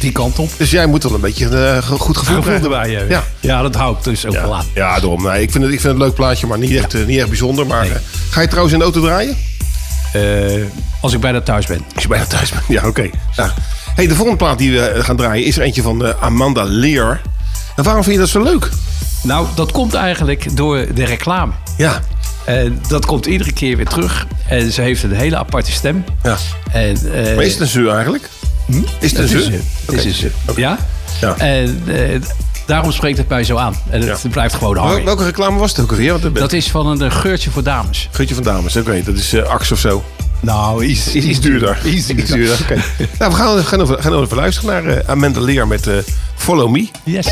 die 0.00 0.12
kant 0.12 0.38
op. 0.38 0.50
Dus 0.56 0.70
jij 0.70 0.86
moet 0.86 1.02
wel 1.02 1.14
een 1.14 1.20
beetje 1.20 1.44
een 1.46 1.82
goed 1.82 2.16
gevoel 2.16 2.42
Gevoel 2.42 2.62
erbij 2.62 2.90
hebben. 2.90 3.08
Ja. 3.08 3.24
Ja. 3.40 3.62
dat 3.62 3.74
hou 3.74 3.96
ik 3.96 4.04
dus 4.04 4.26
ook 4.26 4.32
wel 4.32 4.56
aan. 4.56 4.64
Ja, 4.74 4.92
daarom. 5.00 5.22
Nee, 5.22 5.42
ik, 5.42 5.50
vind 5.50 5.64
het, 5.64 5.72
ik 5.72 5.80
vind 5.80 5.92
het 5.92 6.00
een 6.02 6.06
leuk 6.06 6.14
plaatje, 6.14 6.46
maar 6.46 6.58
niet 6.58 6.74
echt, 6.76 7.06
niet 7.06 7.18
echt 7.18 7.28
bijzonder. 7.28 7.66
Maar 7.66 7.86
eh, 7.86 7.90
ga 8.30 8.40
je 8.40 8.46
trouwens 8.46 8.72
in 8.72 8.78
de 8.78 8.84
auto 8.84 9.00
draaien? 9.00 9.36
Als 11.00 11.12
ik 11.12 11.20
bijna 11.20 11.40
thuis 11.40 11.66
ben. 11.66 11.80
Als 11.94 12.02
je 12.02 12.08
bijna 12.08 12.24
thuis 12.24 12.50
bent. 12.50 12.62
Ja, 12.68 12.86
oké. 12.86 13.10
Nou, 13.36 13.50
hey, 13.94 14.06
de 14.06 14.14
volgende 14.14 14.38
plaat 14.38 14.58
die 14.58 14.72
we 14.72 14.94
gaan 14.98 15.16
draaien 15.16 15.44
is 15.46 15.56
er 15.56 15.62
eentje 15.62 15.82
van 15.82 16.20
Amanda 16.20 16.62
Lear. 16.64 17.20
En 17.78 17.84
waarom 17.84 18.02
vind 18.02 18.14
je 18.14 18.20
dat 18.20 18.30
zo 18.30 18.42
leuk? 18.42 18.70
Nou, 19.22 19.46
dat 19.54 19.72
komt 19.72 19.94
eigenlijk 19.94 20.56
door 20.56 20.86
de 20.94 21.04
reclame. 21.04 21.52
Ja. 21.76 22.00
En 22.44 22.80
dat 22.88 23.06
komt 23.06 23.26
iedere 23.26 23.52
keer 23.52 23.76
weer 23.76 23.86
terug. 23.86 24.26
En 24.48 24.72
ze 24.72 24.80
heeft 24.82 25.02
een 25.02 25.12
hele 25.12 25.36
aparte 25.36 25.72
stem. 25.72 26.04
Ja. 26.22 26.36
En, 26.72 26.96
eh, 27.14 27.34
Maar 27.34 27.44
is 27.44 27.52
het 27.52 27.60
een 27.60 27.66
zeur 27.66 27.92
eigenlijk? 27.92 28.28
Is 28.66 28.74
het 28.76 28.84
een 29.00 29.00
Het 29.00 29.12
is 29.14 29.44
zeur? 29.44 29.54
een- 29.54 29.62
Het 29.86 29.94
is 29.94 30.04
een 30.04 30.12
zeur. 30.12 30.30
Ja? 30.56 30.78
Ja. 31.20 31.36
En 31.36 31.82
eh, 31.86 32.20
daarom 32.66 32.92
spreekt 32.92 33.18
het 33.18 33.28
mij 33.28 33.44
zo 33.44 33.56
aan. 33.56 33.74
En 33.90 34.00
het 34.08 34.30
blijft 34.30 34.54
gewoon 34.54 34.76
hangen. 34.76 35.04
Welke 35.04 35.24
reclame 35.24 35.58
was 35.58 35.70
het 35.70 35.80
ook 35.80 35.90
alweer? 35.90 36.18
Want 36.18 36.34
Dat 36.38 36.52
is 36.52 36.70
van 36.70 36.86
een 36.86 37.02
eh, 37.02 37.10
geurtje 37.10 37.50
voor 37.50 37.62
dames. 37.62 38.08
Geurtje 38.12 38.34
van 38.34 38.44
dames, 38.44 38.76
oké. 38.76 39.02
Dat 39.04 39.16
is 39.16 39.32
eh 39.32 39.42
Axe 39.42 39.72
of 39.72 39.78
zo. 39.80 40.04
Nou, 40.40 40.84
iets, 40.84 41.14
Iets, 41.14 41.26
iets 41.26 41.40
duurder. 41.40 41.78
Iets 41.84 42.06
duurder. 42.06 42.58
Oké. 42.62 42.74
Nou, 43.18 43.30
we 43.32 43.36
gaan, 43.36 43.64
gaan, 43.64 43.80
over, 43.80 44.02
gaan 44.02 44.22
even 44.22 44.36
luisteren 44.36 44.84
naar 44.84 44.96
eh, 44.96 45.08
Amanda 45.08 45.40
Lear 45.40 45.66
met 45.66 45.86
eh, 45.86 45.94
Follow 46.36 46.70
Me. 46.70 46.88
Yes. 47.04 47.26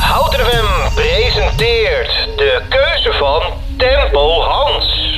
Houten 0.00 0.40
FM 0.40 0.94
presenteert 0.94 2.10
de 2.36 2.62
keuze 2.68 3.18
van 3.18 3.42
Tempo 3.76 4.40
Hans. 4.42 5.09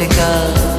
Difficult 0.00 0.69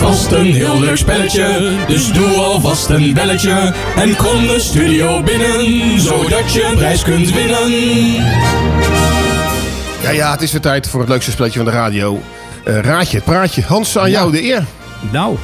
vast 0.00 0.32
een 0.32 0.52
heel 0.52 0.80
leuk 0.80 0.96
spelletje, 0.96 1.72
dus 1.86 2.12
doe 2.12 2.28
alvast 2.28 2.88
een 2.88 3.14
belletje. 3.14 3.74
En 3.96 4.16
kom 4.16 4.46
de 4.46 4.60
studio 4.60 5.22
binnen, 5.22 6.00
zodat 6.00 6.52
je 6.52 6.64
een 6.64 6.76
prijs 6.76 7.02
kunt 7.02 7.32
winnen. 7.32 7.70
Ja, 10.02 10.10
ja, 10.10 10.30
het 10.30 10.42
is 10.42 10.52
weer 10.52 10.60
tijd 10.60 10.88
voor 10.88 11.00
het 11.00 11.08
leukste 11.08 11.30
spelletje 11.30 11.58
van 11.58 11.68
de 11.68 11.74
radio. 11.74 12.20
Eh, 12.64 12.78
raadje, 12.78 13.16
het 13.16 13.24
praatje. 13.24 13.62
Hans, 13.62 13.98
aan 13.98 14.10
jou 14.10 14.32
de 14.32 14.42
eer. 14.42 14.64
Nou, 15.10 15.36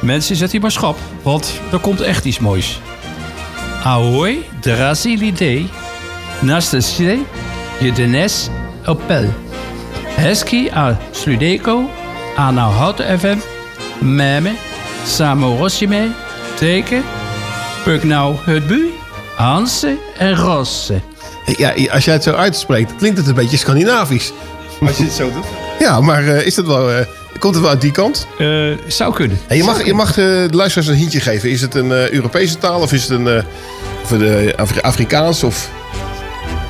mensen, 0.00 0.36
zet 0.36 0.52
hier 0.52 0.60
maar 0.60 0.70
schap, 0.70 0.98
want 1.22 1.60
er 1.72 1.78
komt 1.78 2.00
echt 2.00 2.24
iets 2.24 2.38
moois. 2.38 2.80
Ahoy, 3.84 4.38
Drasilide, 4.60 5.62
Nastasie, 6.40 7.26
Jedenes, 7.80 8.48
Opel. 8.86 9.34
Hesky 10.04 10.68
a 10.74 10.98
Sludeco, 11.10 11.90
Ana 12.36 12.68
Houten 12.68 13.18
FM, 13.18 13.36
Meme, 13.98 14.52
Samorossime, 15.06 16.08
Teken, 16.54 17.02
Pugnau 17.84 18.34
Hutbu, 18.44 18.90
Hanse 19.36 19.96
en 20.18 20.36
Rosse. 20.36 21.00
Ja, 21.56 21.72
als 21.90 22.04
jij 22.04 22.14
het 22.14 22.22
zo 22.22 22.32
uitspreekt, 22.32 22.96
klinkt 22.96 23.18
het 23.18 23.26
een 23.26 23.34
beetje 23.34 23.56
Scandinavisch. 23.56 24.32
Als 24.86 24.96
je 24.96 25.02
het 25.04 25.12
zo 25.12 25.32
doet. 25.32 25.44
Ja, 25.78 26.00
maar 26.00 26.26
eh, 26.28 26.46
is 26.46 26.54
dat 26.54 26.66
wel, 26.66 26.90
eh, 26.90 27.06
komt 27.38 27.54
het 27.54 27.62
wel 27.62 27.72
uit 27.72 27.80
die 27.80 27.92
kant? 27.92 28.26
zou 28.86 29.14
kunnen. 29.14 29.38
En 29.46 29.56
je 29.56 29.64
mag, 29.64 29.84
je 29.84 29.94
mag 29.94 30.08
eh, 30.08 30.14
de 30.24 30.48
luisteraars 30.50 30.88
een 30.90 30.94
hintje 30.96 31.20
geven. 31.20 31.50
Is 31.50 31.60
het 31.60 31.74
een 31.74 31.92
eh, 31.92 32.10
Europese 32.10 32.58
taal 32.58 32.80
of 32.80 32.92
is 32.92 33.02
het 33.02 33.10
een 33.10 33.44
of 34.02 34.08
de 34.18 34.52
Afri- 34.56 34.80
Afrikaans? 34.80 35.42
Of... 35.42 35.68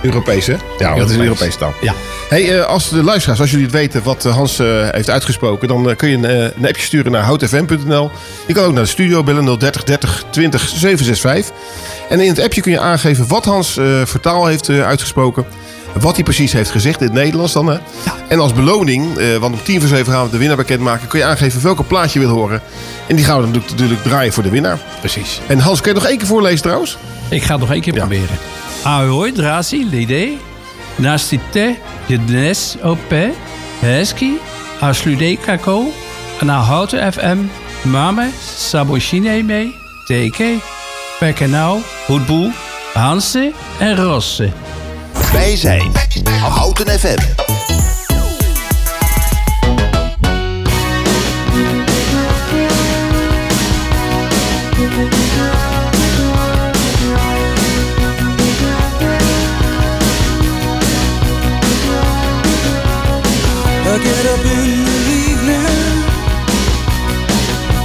Europees, 0.02 0.46
hè? 0.46 0.54
Ja, 0.78 0.94
dat 0.94 1.08
is 1.10 1.16
een 1.16 1.22
Europese 1.22 1.58
taal. 1.58 1.74
Ja. 1.80 1.94
Hey, 2.28 2.58
eh, 2.58 2.66
als 2.66 2.88
de 2.88 3.02
luisteraars, 3.02 3.40
als 3.40 3.50
jullie 3.50 3.64
het 3.64 3.74
weten 3.74 4.02
wat 4.02 4.24
eh, 4.24 4.34
Hans 4.34 4.58
eh, 4.58 4.66
heeft 4.90 5.10
uitgesproken, 5.10 5.68
dan 5.68 5.96
kun 5.96 6.08
je 6.08 6.16
een, 6.56 6.66
appje 6.66 6.82
sturen 6.82 7.12
naar 7.12 7.22
houtfm.nl. 7.22 8.10
Je 8.46 8.54
kan 8.54 8.64
ook 8.64 8.72
naar 8.72 8.82
de 8.82 8.88
studio 8.88 9.22
bellen 9.22 9.58
030 9.58 9.84
30 9.84 10.24
20 10.30 10.68
765. 10.68 11.54
En 12.08 12.20
in 12.20 12.28
het 12.28 12.40
appje 12.40 12.60
kun 12.60 12.72
je 12.72 12.80
aangeven 12.80 13.28
wat 13.28 13.44
Hans 13.44 13.76
eh, 13.76 14.02
voor 14.04 14.20
taal 14.20 14.46
heeft 14.46 14.68
uitgesproken. 14.68 15.44
Wat 16.00 16.14
hij 16.14 16.24
precies 16.24 16.52
heeft 16.52 16.70
gezegd 16.70 17.00
in 17.00 17.06
het 17.06 17.14
Nederlands 17.14 17.52
dan. 17.52 17.66
Hè? 17.66 17.78
En 18.28 18.38
als 18.38 18.52
beloning, 18.52 19.38
want 19.40 19.54
om 19.54 19.62
tien 19.62 19.80
voor 19.80 19.88
zeven 19.88 20.12
gaan 20.12 20.24
we 20.24 20.30
de 20.30 20.38
winnaar 20.38 20.56
bekendmaken, 20.56 21.08
kun 21.08 21.18
je 21.18 21.24
aangeven 21.24 21.62
welke 21.62 21.82
plaat 21.82 22.12
je 22.12 22.18
wil 22.18 22.28
horen. 22.28 22.62
En 23.06 23.16
die 23.16 23.24
gaan 23.24 23.42
we 23.42 23.50
dan 23.50 23.62
natuurlijk- 23.70 24.02
draaien 24.02 24.32
voor 24.32 24.42
de 24.42 24.48
winnaar. 24.48 24.78
Precies. 25.00 25.40
En 25.46 25.58
Hans, 25.58 25.80
kun 25.80 25.94
je 25.94 25.98
nog 25.98 26.08
één 26.08 26.18
keer 26.18 26.26
voorlezen 26.26 26.62
trouwens? 26.62 26.98
Ik 27.28 27.42
ga 27.42 27.52
het 27.52 27.60
nog 27.60 27.72
één 27.72 27.80
keer 27.80 27.92
proberen. 27.92 28.38
Ahoj, 28.82 29.32
drazi, 29.32 29.88
l'idée. 29.90 30.38
Nastite, 30.96 31.76
jednes, 32.06 32.76
ope, 32.82 33.32
heski, 33.80 34.38
aslude 34.80 35.36
kako, 35.36 35.84
houten 36.46 37.12
FM, 37.12 37.38
mame, 37.82 38.30
sabochine 38.56 39.42
mee, 39.42 39.74
teke, 40.06 40.58
pekenau, 41.18 41.80
hoedboel, 42.06 42.50
Hanse 42.94 43.52
en 43.78 43.96
Rosse. 43.96 44.52
Wij 45.32 45.56
zijn 45.56 45.92
Houten 46.40 46.98
FM. 46.98 47.45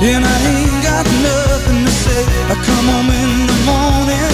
And 0.04 0.26
I 0.26 0.38
ain't 0.50 0.84
got 0.84 1.06
nothing 1.06 1.86
to 1.86 1.92
say. 1.92 2.22
I 2.50 2.56
come 2.66 2.88
home 2.90 3.10
in 3.14 3.32
the 3.46 3.60
morning. 3.70 4.34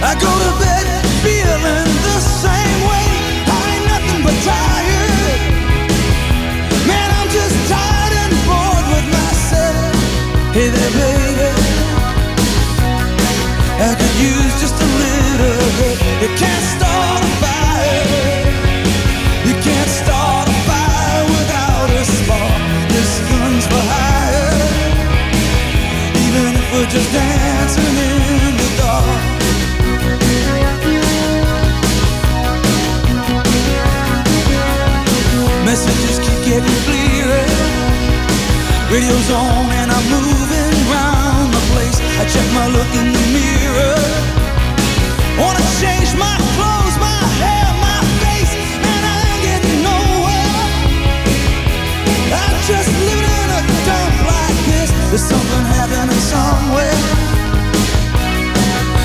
I 0.00 0.16
go 0.16 0.32
to 0.32 0.50
bed 0.56 0.86
feeling 1.20 1.90
the 2.08 2.18
same 2.40 2.80
way. 2.88 3.08
I 3.44 3.60
ain't 3.76 3.86
nothing 3.92 4.20
but 4.24 4.36
tired. 4.40 5.40
Man, 6.88 7.08
I'm 7.18 7.28
just 7.28 7.56
tired 7.68 8.14
and 8.24 8.32
bored 8.48 8.86
with 8.92 9.06
myself. 9.12 9.92
Hey 10.56 10.68
there, 10.72 10.92
baby. 10.96 11.52
I 13.84 13.92
could 14.00 14.16
use 14.16 14.54
just 14.64 14.80
a 14.80 14.88
little 15.02 15.60
bit. 15.76 15.96
You 16.22 16.30
can't 16.40 16.64
Radio's 38.92 39.30
on 39.30 39.70
and 39.72 39.90
I'm 39.90 40.04
the 41.50 41.62
place. 41.72 41.98
I 42.20 42.28
check 42.28 42.44
my 42.52 42.66
look 42.68 42.92
in 42.92 43.08
the 43.16 43.24
mirror. 43.32 43.96
Wanna 45.40 45.64
change 45.80 46.12
my 46.14 46.36
clothes, 46.52 46.81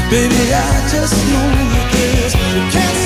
Baby, 0.10 0.54
I 0.54 0.88
just 0.89 1.13
know 1.28 1.52
that 1.67 1.91
this. 1.91 2.34
You 2.56 2.63
can't 2.72 2.97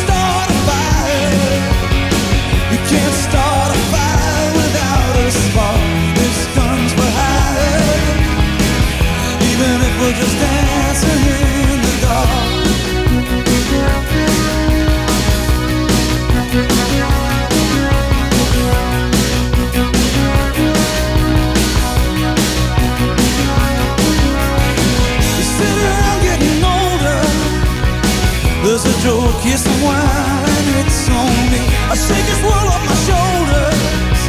I 31.92 31.94
shake 31.94 32.24
this 32.24 32.40
world 32.40 32.72
off 32.72 32.84
my 32.88 32.98
shoulders. 33.04 34.22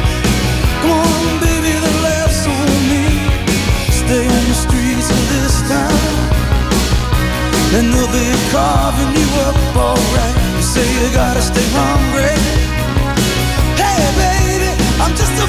Come 0.83 0.99
on, 0.99 1.39
baby, 1.39 1.71
laughs 2.03 2.43
on 2.43 2.67
me. 2.91 3.07
Stay 3.87 4.27
on 4.27 4.43
the 4.51 4.57
streets 4.67 5.07
this 5.31 5.63
and 7.79 7.87
they'll 7.87 8.11
be 8.11 8.27
carving 8.51 9.15
you 9.15 9.27
up 9.47 9.55
alright. 9.79 10.35
Say 10.59 10.83
you 10.99 11.07
gotta 11.15 11.41
stay 11.41 11.63
hungry. 11.71 12.35
Hey, 13.79 14.11
baby, 14.19 14.69
I'm 14.99 15.15
just 15.15 15.31
a 15.39 15.47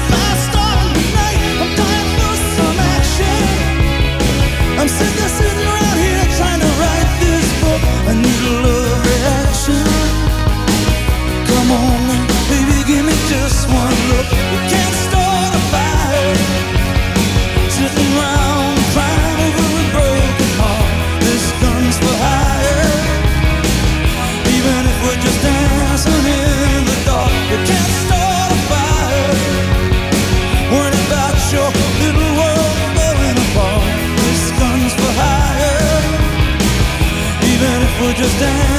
Even 38.25 38.74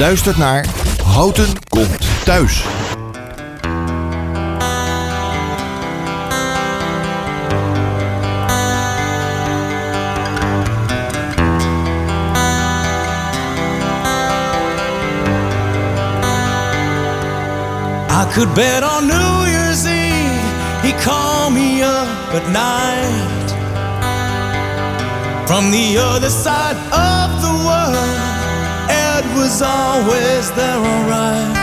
luistert 0.00 0.36
naar 0.36 0.66
Houten 1.04 1.48
komt 1.68 2.24
thuis. 2.24 2.64
I 18.10 18.32
could 18.32 18.54
bet 18.54 18.82
on 18.82 19.06
New 19.06 19.46
Year's 19.46 19.84
Eve 19.84 20.40
he 20.82 20.92
called 21.04 21.52
me 21.52 21.82
up 21.82 22.34
at 22.34 22.48
night 22.48 23.54
from 25.46 25.70
the 25.70 25.98
other 25.98 26.30
side 26.30 26.76
of 26.90 27.40
the 27.40 27.64
world. 27.64 28.19
Was 29.40 29.62
always 29.62 30.50
there, 30.52 30.76
alright. 30.76 31.56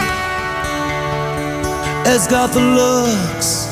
Ed's 2.08 2.26
got 2.28 2.52
the 2.52 2.60
looks 2.60 3.68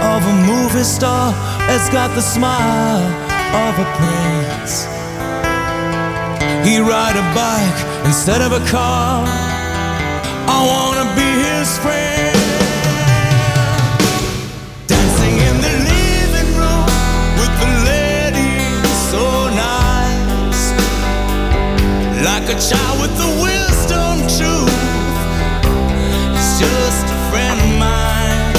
of 0.00 0.24
a 0.24 0.36
movie 0.50 0.82
star. 0.82 1.34
it's 1.68 1.90
got 1.90 2.14
the 2.14 2.22
smile 2.22 3.04
of 3.68 3.74
a 3.78 3.86
prince. 4.00 4.84
He 6.66 6.78
ride 6.78 7.16
a 7.24 7.26
bike 7.36 8.06
instead 8.06 8.40
of 8.40 8.52
a 8.52 8.64
car. 8.70 9.26
I 10.48 10.58
wanna 10.72 11.14
be 11.14 11.30
his 11.44 11.76
friend. 11.76 12.31
Like 22.42 22.56
a 22.56 22.60
child 22.60 22.98
with 23.00 23.14
the 23.18 23.30
wisdom 23.38 24.26
truth. 24.26 24.74
He's 26.34 26.58
just 26.58 27.06
a 27.06 27.18
friend 27.30 27.54
of 27.54 27.70
mine. 27.78 28.50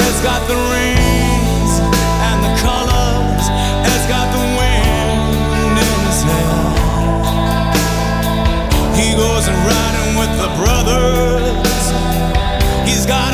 Has 0.00 0.16
got 0.24 0.40
the 0.48 0.56
rings 0.72 1.72
and 1.84 2.38
the 2.48 2.52
colors. 2.64 3.44
Has 3.84 4.02
got 4.08 4.24
the 4.32 4.40
wind 4.56 5.76
in 5.84 5.98
his 6.08 6.20
hair. 6.32 6.64
He 8.96 9.12
goes 9.12 9.44
and 9.52 9.58
riding 9.68 10.16
with 10.16 10.32
the 10.40 10.48
brothers. 10.56 11.84
He's 12.88 13.04
got 13.04 13.31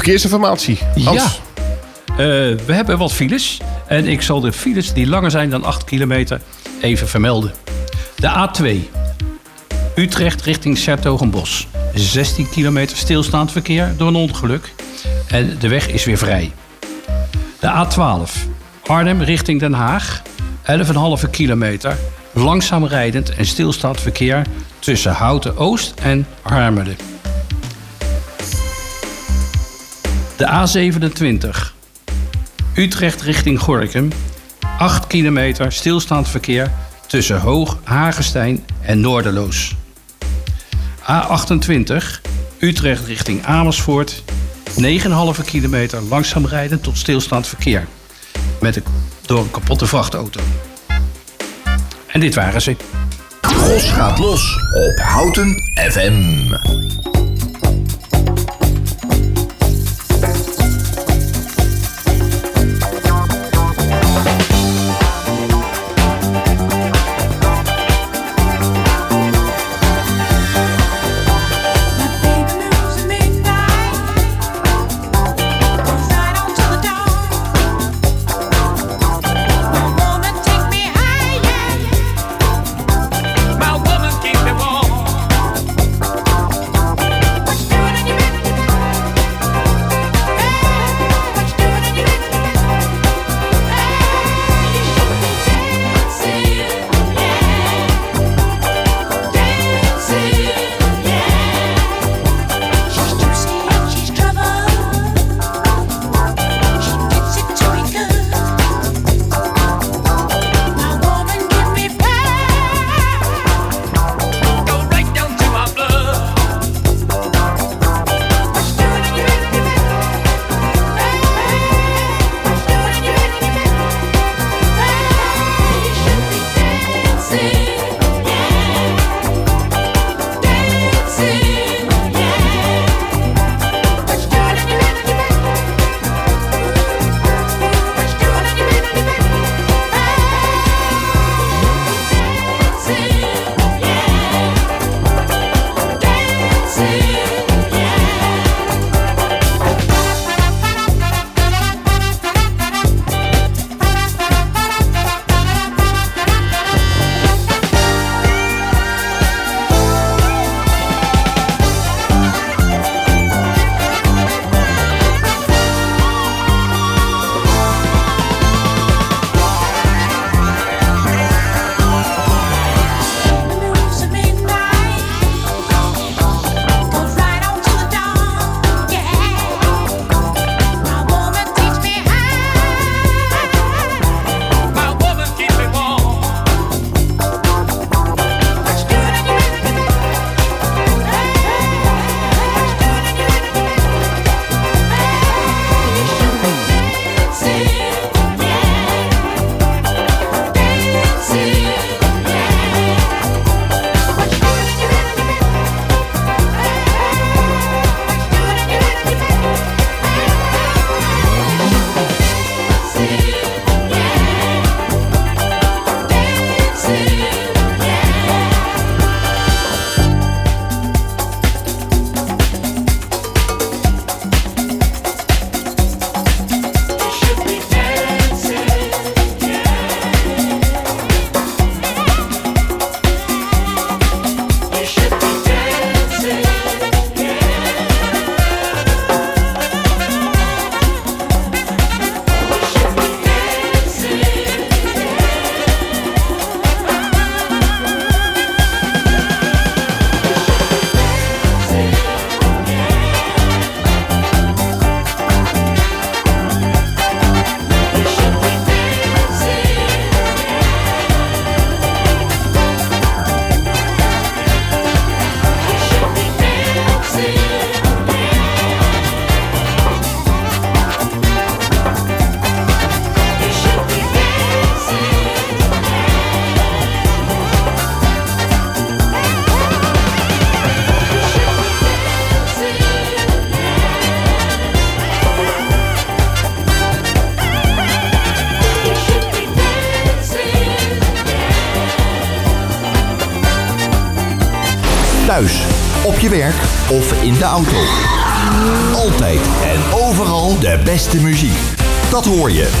verkeersinformatie? 0.00 0.78
Hans? 1.04 1.22
Ja. 1.22 1.28
Eh, 2.10 2.16
we 2.66 2.72
hebben 2.72 2.98
wat 2.98 3.12
files. 3.12 3.60
En 3.86 4.06
ik 4.06 4.22
zal 4.22 4.40
de 4.40 4.52
files 4.52 4.92
die 4.92 5.06
langer 5.06 5.30
zijn 5.30 5.50
dan 5.50 5.64
8 5.64 5.84
kilometer 5.84 6.40
even 6.80 7.08
vermelden. 7.08 7.52
De 8.16 8.28
A2. 8.28 8.88
Utrecht 9.94 10.42
richting 10.42 10.78
Sertogenbos. 10.78 11.66
16 11.94 12.48
kilometer 12.50 12.96
stilstaand 12.96 13.52
verkeer 13.52 13.94
door 13.96 14.08
een 14.08 14.14
ongeluk. 14.14 14.74
En 15.28 15.56
de 15.58 15.68
weg 15.68 15.88
is 15.88 16.04
weer 16.04 16.18
vrij. 16.18 16.52
De 17.58 17.86
A12. 17.86 18.32
Arnhem 18.86 19.22
richting 19.22 19.60
Den 19.60 19.72
Haag. 19.72 20.22
11,5 21.24 21.30
kilometer. 21.30 21.96
Langzaam 22.32 22.84
rijdend 22.84 23.34
en 23.34 23.46
stilstaand 23.46 24.00
verkeer 24.00 24.46
tussen 24.78 25.12
Houten 25.12 25.56
Oost 25.56 25.94
en 26.02 26.26
Harmelen. 26.42 27.09
De 30.40 30.46
A27. 30.46 31.72
Utrecht 32.74 33.22
richting 33.22 33.60
Gorkum. 33.60 34.08
8 34.78 35.06
kilometer 35.06 35.72
stilstaand 35.72 36.28
verkeer 36.28 36.70
tussen 37.06 37.40
Hoog, 37.40 37.78
Hagestein 37.84 38.64
en 38.80 39.00
Noorderloos. 39.00 39.74
A28. 41.02 42.20
Utrecht 42.58 43.06
richting 43.06 43.44
Amersfoort. 43.44 44.22
9,5 44.80 45.44
kilometer 45.44 46.02
langzaam 46.02 46.46
rijden 46.46 46.80
tot 46.80 46.98
stilstaand 46.98 47.46
verkeer. 47.46 47.86
Met 48.60 48.76
een, 48.76 48.84
door 49.26 49.38
een 49.38 49.50
kapotte 49.50 49.86
vrachtauto. 49.86 50.40
En 52.06 52.20
dit 52.20 52.34
waren 52.34 52.62
ze. 52.62 52.76
Gos 53.40 53.90
gaat 53.90 54.18
los 54.18 54.56
op 54.74 54.98
Houten 54.98 55.62
FM. 55.90 57.09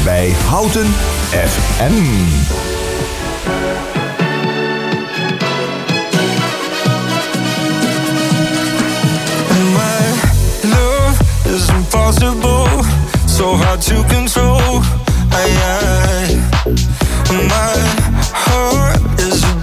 Bij 0.04 0.34
Houten 0.48 0.86
FM. 1.30 1.92
My 9.72 10.68
love 10.68 11.22
is 11.44 11.68
impossible, 11.68 12.66
so 13.26 13.56
hard 13.56 13.80
to 13.80 14.04
control. 14.04 14.82
I, 15.32 15.46
I, 16.16 16.38
my 17.30 17.76
heart 18.32 19.20
is 19.20 19.59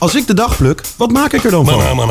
Als 0.00 0.14
ik 0.14 0.26
de 0.26 0.34
dag 0.34 0.56
pluk, 0.56 0.82
wat 0.96 1.10
maak 1.10 1.32
ik 1.32 1.44
er 1.44 1.50
dan 1.50 1.64
van? 1.64 2.08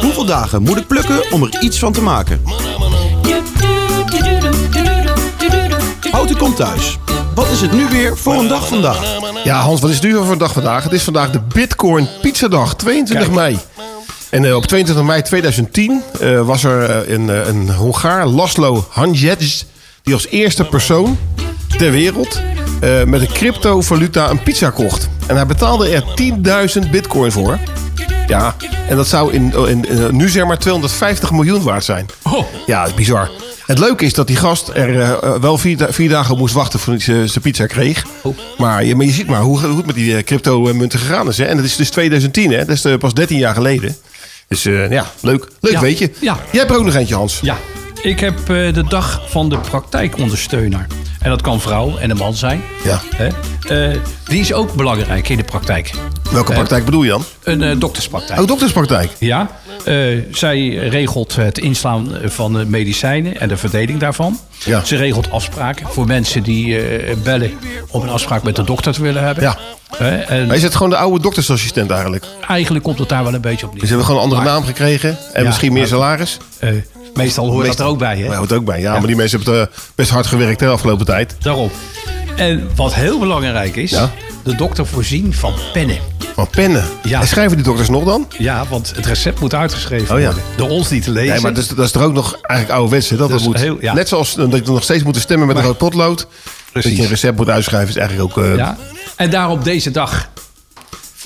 Hoeveel 0.00 0.24
dagen 0.24 0.62
moet 0.62 0.76
ik 0.76 0.86
plukken 0.86 1.32
om 1.32 1.42
er 1.42 1.60
iets 1.60 1.78
van 1.78 1.92
te 1.92 2.02
maken? 2.02 2.42
Houten 6.10 6.36
komt 6.36 6.56
thuis. 6.56 6.98
Wat 7.34 7.50
is 7.50 7.60
het 7.60 7.72
nu 7.72 7.88
weer 7.88 8.16
voor 8.16 8.34
een 8.34 8.48
dag 8.48 8.68
vandaag? 8.68 9.18
Ja, 9.44 9.60
Hans, 9.60 9.80
wat 9.80 9.90
is 9.90 9.96
het 9.96 10.04
nu 10.04 10.14
voor 10.14 10.32
een 10.32 10.38
dag 10.38 10.52
vandaag? 10.52 10.84
Het 10.84 10.92
is 10.92 11.02
vandaag 11.02 11.30
de 11.30 11.40
Bitcoin 11.40 12.08
Pizzadag, 12.20 12.76
22 12.76 13.30
mei. 13.30 13.58
En 14.30 14.44
eh, 14.44 14.54
op 14.54 14.66
22 14.66 15.04
mei 15.04 15.22
2010 15.22 16.02
eh, 16.20 16.40
was 16.40 16.64
er 16.64 16.82
eh, 16.82 17.14
een, 17.14 17.30
eh, 17.30 17.46
een 17.46 17.70
Hongaar, 17.70 18.26
Laszlo 18.26 18.86
Hanjes, 18.90 19.66
die 20.02 20.14
als 20.14 20.26
eerste 20.26 20.64
persoon 20.64 21.18
ter 21.78 21.90
wereld 21.90 22.40
eh, 22.80 23.04
met 23.04 23.20
een 23.20 23.32
cryptovaluta 23.32 24.30
een 24.30 24.42
pizza 24.42 24.70
kocht. 24.70 25.08
En 25.26 25.36
hij 25.36 25.46
betaalde 25.46 25.88
er 25.88 26.04
10.000 26.84 26.90
bitcoin 26.90 27.32
voor. 27.32 27.58
Ja, 28.26 28.56
en 28.88 28.96
dat 28.96 29.06
zou 29.08 29.32
in, 29.32 29.52
in, 29.68 29.84
in- 29.88 30.16
nu 30.16 30.28
zeg 30.28 30.44
maar 30.46 30.58
250 30.58 31.30
miljoen 31.30 31.62
waard 31.62 31.84
zijn. 31.84 32.06
Ja, 32.66 32.80
dat 32.80 32.88
is 32.88 32.94
bizar. 32.94 33.30
Het 33.66 33.78
leuke 33.78 34.04
is 34.04 34.12
dat 34.12 34.26
die 34.26 34.36
gast 34.36 34.68
er 34.74 35.00
eh, 35.00 35.34
wel 35.40 35.58
vier, 35.58 35.86
vier 35.90 36.08
dagen 36.08 36.36
moest 36.38 36.54
wachten 36.54 36.78
voordat 36.80 37.04
hij 37.04 37.26
zijn- 37.26 37.42
pizza 37.42 37.66
kreeg. 37.66 38.04
Maar, 38.58 38.84
je, 38.84 38.94
maar 38.94 39.06
je 39.06 39.12
ziet 39.12 39.26
maar 39.26 39.40
hoe, 39.40 39.60
hoe 39.66 39.76
het 39.76 39.86
met 39.86 39.94
die 39.94 40.16
eh, 40.16 40.22
crypto-munten 40.24 40.98
gegaan 40.98 41.28
is. 41.28 41.38
Hè? 41.38 41.44
En 41.44 41.56
dat 41.56 41.64
is 41.64 41.76
dus 41.76 41.90
2010, 41.90 42.50
hè? 42.50 42.58
dat 42.58 42.68
is 42.76 42.84
eh, 42.84 42.96
pas 42.98 43.14
13 43.14 43.38
jaar 43.38 43.54
geleden. 43.54 43.96
Dus 44.48 44.64
eh, 44.64 44.90
ja, 44.90 45.06
leuk. 45.20 45.48
Leuk 45.60 45.72
Ja, 45.72 45.80
weet 45.80 45.98
je. 45.98 46.10
ja. 46.20 46.38
Jij 46.50 46.60
hebt 46.60 46.70
er 46.72 46.76
ook 46.78 46.84
nog 46.84 46.94
eentje, 46.94 47.14
Hans. 47.14 47.38
Ja, 47.42 47.56
ik 48.02 48.20
heb 48.20 48.38
eh, 48.38 48.46
de 48.74 48.84
dag 48.88 49.22
van 49.28 49.48
de 49.48 49.58
praktijkondersteuner. 49.58 50.86
En 51.26 51.32
dat 51.32 51.40
kan 51.40 51.60
vrouw 51.60 51.96
en 51.96 52.10
een 52.10 52.16
man 52.16 52.34
zijn. 52.34 52.62
Ja. 52.84 53.00
Hè? 53.16 53.28
Eh, 53.90 54.00
die 54.24 54.40
is 54.40 54.52
ook 54.52 54.74
belangrijk 54.74 55.28
in 55.28 55.36
de 55.36 55.44
praktijk. 55.44 55.90
Welke 56.32 56.52
praktijk 56.52 56.84
bedoel 56.84 57.02
je 57.02 57.08
dan? 57.08 57.24
Een 57.42 57.62
eh, 57.62 57.78
dokterspraktijk. 57.78 58.40
Oh, 58.40 58.46
dokterspraktijk. 58.46 59.10
Ja. 59.18 59.50
Eh, 59.84 59.94
zij 60.30 60.68
regelt 60.68 61.36
het 61.36 61.58
inslaan 61.58 62.08
van 62.24 62.70
medicijnen 62.70 63.40
en 63.40 63.48
de 63.48 63.56
verdeling 63.56 63.98
daarvan. 63.98 64.38
Ja. 64.64 64.84
Ze 64.84 64.96
regelt 64.96 65.30
afspraken 65.30 65.86
voor 65.88 66.06
mensen 66.06 66.42
die 66.42 66.80
bellen 67.22 67.50
om 67.90 68.02
een 68.02 68.08
afspraak 68.08 68.42
met 68.42 68.56
de 68.56 68.64
dokter 68.64 68.92
te 68.92 69.02
willen 69.02 69.24
hebben. 69.24 69.44
Ja. 69.44 69.56
En 70.26 70.46
Maar 70.46 70.56
is 70.56 70.62
het 70.62 70.74
gewoon 70.74 70.90
de 70.90 70.96
oude 70.96 71.22
doktersassistent 71.22 71.90
eigenlijk? 71.90 72.24
eigenlijk 72.48 72.84
komt 72.84 72.98
het 72.98 73.08
daar 73.08 73.24
wel 73.24 73.34
een 73.34 73.40
beetje 73.40 73.66
op 73.66 73.72
neer. 73.72 73.80
Dus 73.80 73.88
hebben 73.88 74.06
we 74.06 74.12
gewoon 74.12 74.26
een 74.26 74.30
andere 74.30 74.50
naam 74.50 74.64
gekregen 74.64 75.18
en 75.32 75.42
Ja, 75.42 75.46
misschien 75.48 75.72
meer 75.72 75.86
salaris? 75.86 76.38
Meestal 77.16 77.50
hoort 77.50 77.66
dat 77.66 77.78
er 77.80 77.86
ook 77.86 77.98
bij, 77.98 78.18
hè? 78.18 78.36
Hoort 78.36 78.52
ook 78.52 78.64
bij. 78.64 78.80
Ja, 78.80 78.92
maar 78.92 79.06
die 79.06 79.16
mensen 79.16 79.40
hebben 79.42 79.60
eh, 79.60 79.66
best 79.94 80.10
hard 80.10 80.26
gewerkt 80.26 80.58
de 80.58 80.66
afgelopen 80.66 81.06
tijd. 81.06 81.36
Daarom. 81.40 81.70
En 82.36 82.68
wat 82.74 82.94
heel 82.94 83.18
belangrijk 83.18 83.76
is, 83.76 83.90
Ja? 83.90 84.10
de 84.44 84.54
dokter 84.54 84.86
voorzien 84.86 85.34
van 85.34 85.52
pennen. 85.72 85.98
Van 86.34 86.48
pennen. 86.50 86.84
Ja. 87.02 87.20
En 87.20 87.26
schrijven 87.26 87.56
die 87.56 87.64
dokters 87.66 87.88
nog 87.88 88.04
dan? 88.04 88.26
Ja, 88.38 88.64
want 88.68 88.92
het 88.96 89.06
recept 89.06 89.40
moet 89.40 89.54
uitgeschreven 89.54 90.14
Oh 90.14 90.20
ja. 90.20 90.26
worden. 90.26 90.42
Door 90.56 90.68
ons 90.68 90.90
niet 90.90 91.02
te 91.04 91.10
lezen. 91.10 91.32
Nee, 91.32 91.40
maar 91.40 91.54
dat 91.54 91.62
is, 91.62 91.68
dat 91.68 91.84
is 91.84 91.90
toch 91.90 92.02
ook 92.02 92.12
nog 92.12 92.38
eigenlijk 92.42 92.78
ouderwets, 92.78 93.08
hè? 93.10 93.16
Dat 93.16 93.28
Dat 93.30 93.42
moet. 93.42 93.56
heel- 93.58 93.76
ja. 93.80 93.94
Net 93.94 94.08
zoals 94.08 94.34
dat 94.34 94.52
je 94.52 94.62
nog 94.64 94.82
steeds 94.82 95.02
moet 95.02 95.16
stemmen 95.16 95.46
met 95.46 95.56
een 95.56 95.62
rood 95.62 95.78
potlood. 95.78 96.26
Dat 96.72 96.82
je 96.82 97.02
een 97.02 97.08
recept 97.08 97.36
moet 97.36 97.48
uitschrijven 97.48 97.88
is 97.88 97.96
eigenlijk 97.96 98.38
ook... 98.38 98.44
eh, 98.44 98.56
Ja. 98.56 98.76
En 99.16 99.30
daarop 99.30 99.64
deze 99.64 99.90
dag 99.90 100.28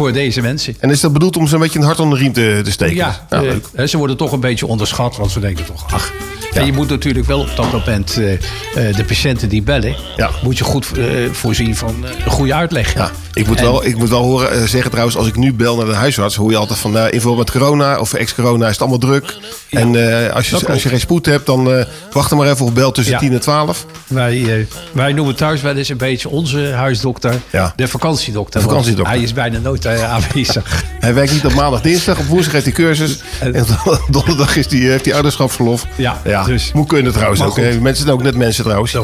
voor 0.01 0.13
deze 0.13 0.41
mensen. 0.41 0.75
En 0.79 0.91
is 0.91 1.01
dat 1.01 1.13
bedoeld 1.13 1.37
om 1.37 1.47
ze 1.47 1.55
een 1.55 1.61
beetje 1.61 1.79
een 1.79 1.85
hart 1.85 2.01
onder 2.01 2.19
de 2.19 2.25
riem 2.25 2.33
te, 2.33 2.61
te 2.65 2.71
steken? 2.71 2.95
Ja, 2.97 3.27
Ja, 3.31 3.37
eh, 3.37 3.43
leuk. 3.43 3.67
hè, 3.75 3.87
ze 3.87 3.97
worden 3.99 4.17
toch 4.17 4.33
een 4.33 4.41
beetje 4.41 4.67
onderschat, 4.67 5.17
want 5.17 5.31
ze 5.31 5.41
denken 5.41 5.65
toch, 5.65 5.93
ach, 5.93 6.13
En 6.53 6.67
je 6.67 6.73
moet 6.73 6.89
natuurlijk 6.89 7.27
wel 7.27 7.41
op 7.41 7.57
dat 7.57 7.73
moment 7.73 8.17
eh, 8.17 8.33
eh, 8.33 8.97
de 8.97 9.05
patiënten 9.05 9.49
die 9.49 9.63
bellen... 9.63 9.97
moet 10.43 10.59
je 10.59 10.65
goed 10.65 10.99
eh, 10.99 11.05
voorzien 11.33 11.77
van 11.77 12.05
een 12.25 12.31
goede 12.31 12.55
uitleg. 12.55 12.95
Ja, 12.95 13.11
ik 13.33 13.47
moet, 13.47 13.59
En- 13.59 13.65
wel, 13.65 13.85
ik 13.85 13.97
moet 13.97 14.09
wel 14.09 14.23
horen, 14.23 14.69
zeggen 14.69 14.91
trouwens, 14.91 15.17
als 15.17 15.27
ik 15.27 15.37
nu 15.37 15.53
bel 15.53 15.77
naar 15.77 15.87
de 15.87 15.95
huisarts, 15.95 16.37
hoor 16.37 16.51
je 16.51 16.57
altijd 16.57 16.79
van 16.79 16.99
in 16.99 17.21
verband 17.21 17.39
met 17.39 17.51
corona 17.51 17.99
of 17.99 18.13
ex-corona 18.13 18.65
is 18.65 18.71
het 18.73 18.81
allemaal 18.81 18.99
druk. 18.99 19.39
en 19.71 19.87
als, 20.33 20.51
je, 20.51 20.67
als 20.69 20.83
je 20.83 20.89
geen 20.89 21.01
spoed 21.01 21.27
hebt, 21.27 21.47
dan 21.47 21.85
wacht 22.13 22.31
er 22.31 22.37
maar 22.37 22.51
even 22.51 22.65
of 22.65 22.73
bel 22.73 22.93
tussen 22.93 23.15
Ja. 23.15 23.21
10 23.21 23.33
en 23.33 23.41
12. 23.41 23.87
Wij, 24.07 24.67
wij 24.93 25.13
noemen 25.13 25.37
thuis 25.37 25.61
wel 25.61 25.77
eens 25.77 25.89
een 25.89 25.97
beetje 25.97 26.29
onze 26.29 26.73
huisdokter 26.73 27.35
de 27.77 27.89
vakantiedokter. 27.89 28.61
De 28.61 28.67
want 28.67 28.79
vakantiedokter. 28.79 29.15
Hij 29.15 29.25
is 29.25 29.33
bijna 29.33 29.59
nooit 29.59 29.87
aanwezig. 30.17 30.85
Hij 31.01 31.15
werkt 31.15 31.33
niet 31.33 31.47
op 31.47 31.55
maandag, 31.55 31.81
dinsdag, 31.81 32.19
op 32.19 32.27
woensdag 32.27 32.53
heeft 32.53 32.65
hij 32.65 32.75
cursus. 32.75 33.19
En 33.41 33.67
donderdag 34.11 34.57
is 34.57 34.69
die, 34.69 34.89
heeft 34.89 35.05
hij 35.05 35.15
ouderschapsverlof. 35.15 35.87
Ja, 35.97 36.21
ja 36.25 36.40
dus- 36.47 36.73
moet 36.73 36.89
kunnen 36.89 37.13
trouwens 37.13 37.43
ook. 37.43 37.53
goed. 37.53 37.81
Mensen 37.81 38.05
zijn 38.05 38.17
ook 38.17 38.23
net 38.23 38.37
mensen 38.37 38.65
trouwens. 38.65 38.95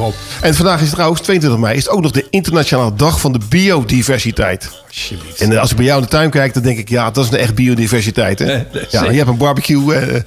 En 0.41 0.55
vandaag 0.55 0.80
is 0.80 0.91
trouwens, 0.91 1.20
22 1.20 1.61
mei, 1.61 1.76
is 1.76 1.84
het 1.84 1.93
ook 1.93 2.03
nog 2.03 2.11
de 2.11 2.26
internationale 2.30 2.95
dag 2.95 3.20
van 3.20 3.32
de 3.32 3.41
biodiversiteit. 3.49 4.70
En 5.39 5.53
eh, 5.53 5.61
als 5.61 5.70
ik 5.70 5.76
bij 5.76 5.84
jou 5.87 5.99
in 5.99 6.05
de 6.05 6.11
tuin 6.11 6.30
kijk, 6.30 6.55
dan 6.55 6.62
denk 6.62 6.78
ik, 6.78 6.89
ja, 6.89 7.11
dat 7.11 7.24
is 7.24 7.30
een 7.30 7.39
echt 7.39 7.55
biodiversiteit. 7.55 8.39
Hè? 8.39 8.53
Ja, 8.91 9.05
je 9.11 9.16
hebt 9.16 9.28
een 9.28 9.37
barbecue. 9.37 9.95
eh, 9.95 10.22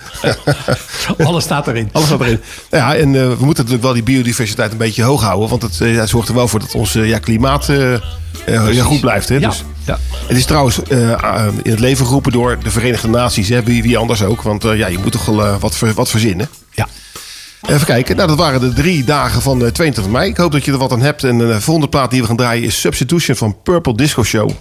Alles 1.28 1.44
staat 1.44 1.68
erin. 1.68 1.90
Alles 1.92 2.08
staat 2.08 2.22
erin. 2.22 2.40
Ja, 2.72 2.96
en 2.96 3.16
eh, 3.16 3.22
we 3.22 3.28
moeten 3.46 3.64
natuurlijk 3.64 3.82
wel 3.84 3.94
die 3.94 4.04
biodiversiteit 4.04 4.72
een 4.72 4.78
beetje 4.78 5.04
hoog 5.04 5.22
houden. 5.22 5.50
Want 5.50 5.62
het 5.62 5.82
eh, 5.82 6.04
zorgt 6.04 6.28
er 6.30 6.36
wel 6.36 6.48
voor 6.48 6.60
dat 6.60 6.76
ons 6.76 6.96
eh, 6.96 7.08
ja, 7.08 7.18
klimaat 7.20 7.70
eh, 7.70 7.94
eh, 7.94 8.02
ja, 8.74 8.84
goed 8.84 9.00
blijft. 9.02 9.30
Hè? 9.30 9.36
Ja, 9.36 9.48
Dus, 9.48 9.64
ja. 9.86 9.98
Het 10.28 10.38
is 10.38 10.46
trouwens 10.46 10.84
eh, 10.84 11.12
eh, 11.12 11.46
in 11.64 11.72
het 11.72 11.80
leven 11.80 12.06
geroepen 12.06 12.32
door 12.32 12.58
de 12.64 12.72
Verenigde 12.72 13.08
Naties. 13.08 13.50
Hè? 13.50 13.64
Wie, 13.64 13.82
wie 13.84 13.98
anders 13.98 14.24
ook. 14.24 14.42
Want 14.42 14.64
eh, 14.66 14.78
ja, 14.78 14.88
je 14.88 14.98
moet 14.98 15.12
toch 15.12 15.26
wel 15.26 15.46
eh, 15.46 15.56
wat, 15.60 15.76
ver- 15.76 15.94
wat 15.94 16.10
verzinnen. 16.10 16.50
Even 17.68 17.86
kijken. 17.86 18.16
Nou, 18.16 18.28
dat 18.28 18.38
waren 18.38 18.60
de 18.60 18.74
drie 18.74 19.04
dagen 19.04 19.42
van 19.42 19.66
eh, 19.66 19.72
22 19.72 20.14
mei. 20.14 20.30
Ik 20.30 20.38
hoop 20.38 20.52
dat 20.52 20.66
je 20.66 20.72
er 20.72 20.78
wat 20.78 20.92
aan 20.92 21.02
hebt. 21.02 21.24
En 21.24 21.38
de 21.38 21.62
volgende 21.62 21.90
plaat 21.90 22.12
die 22.12 22.22
we 22.22 22.28
gaan 22.28 22.36
draaien 22.36 22.64
is 22.64 22.80
Substitution 22.80 23.36
van 23.36 23.62
Purple 23.64 23.96
Disco 23.96 24.24
Show. 24.24 24.52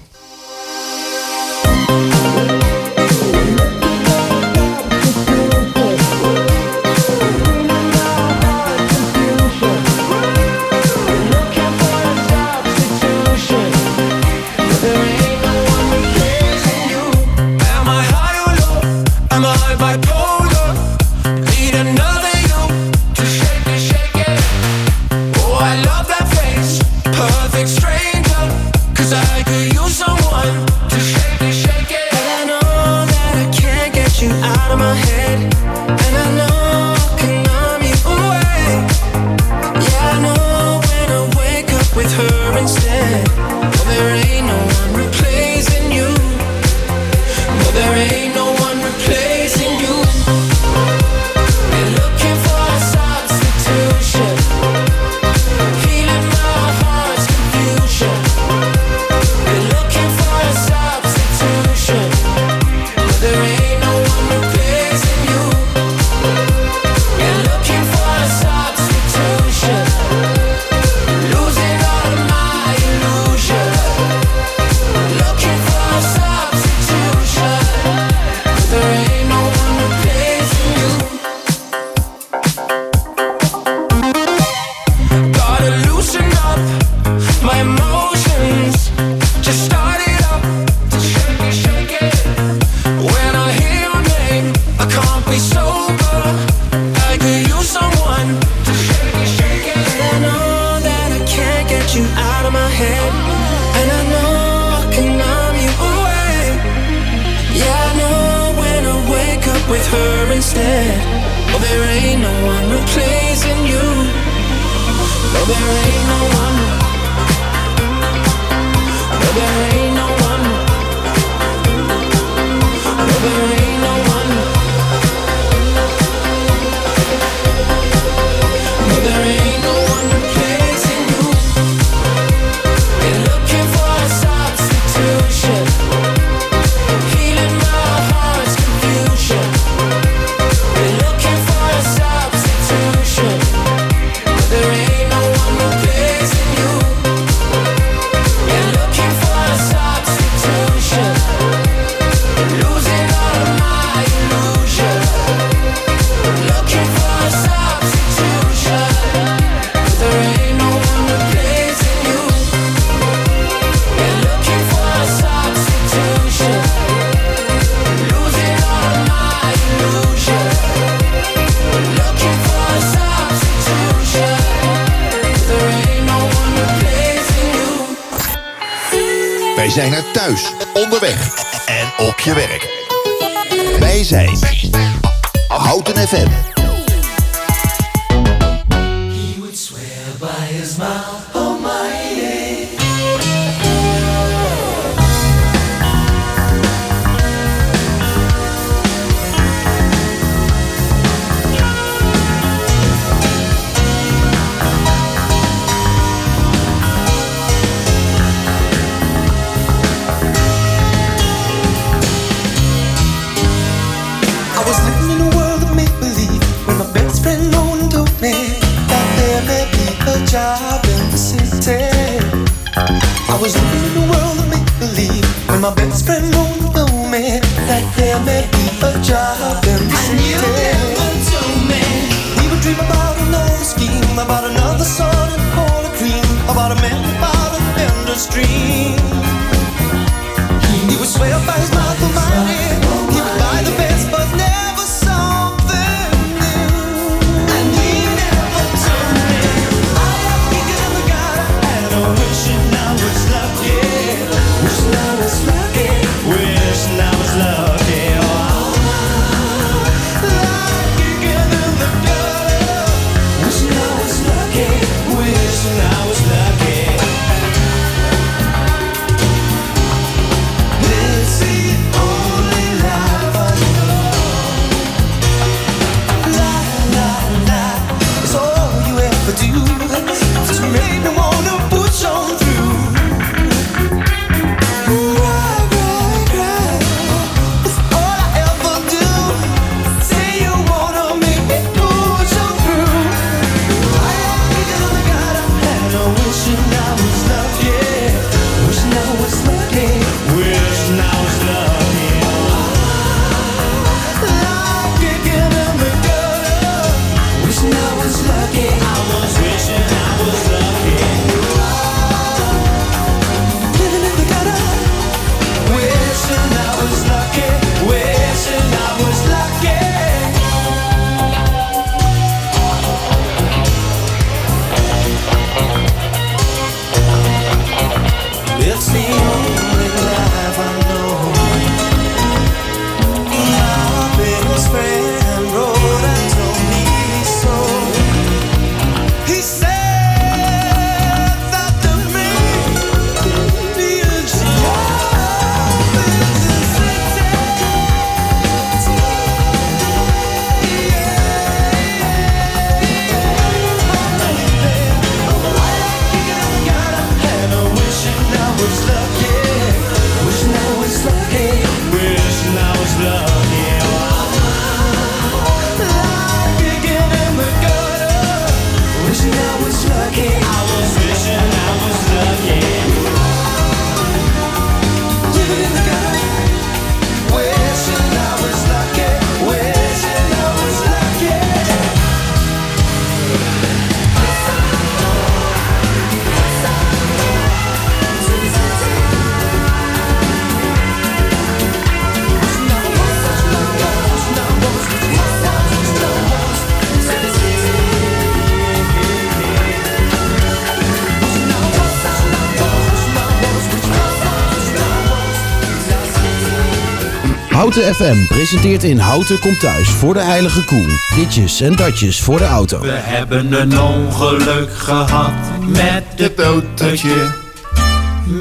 Houten 407.78 408.06
FM 408.06 408.26
presenteert 408.26 408.84
in 408.84 408.98
Houten 408.98 409.38
komt 409.38 409.60
thuis 409.60 409.88
voor 409.88 410.14
de 410.14 410.20
heilige 410.20 410.64
koe. 410.64 410.86
Ditjes 411.16 411.60
en 411.60 411.76
datjes 411.76 412.20
voor 412.20 412.38
de 412.38 412.44
auto. 412.44 412.80
We 412.80 412.90
hebben 412.90 413.52
een 413.52 413.80
ongeluk 413.80 414.70
gehad 414.76 415.32
met 415.66 416.04
het 416.16 416.40
autootje. 416.40 417.34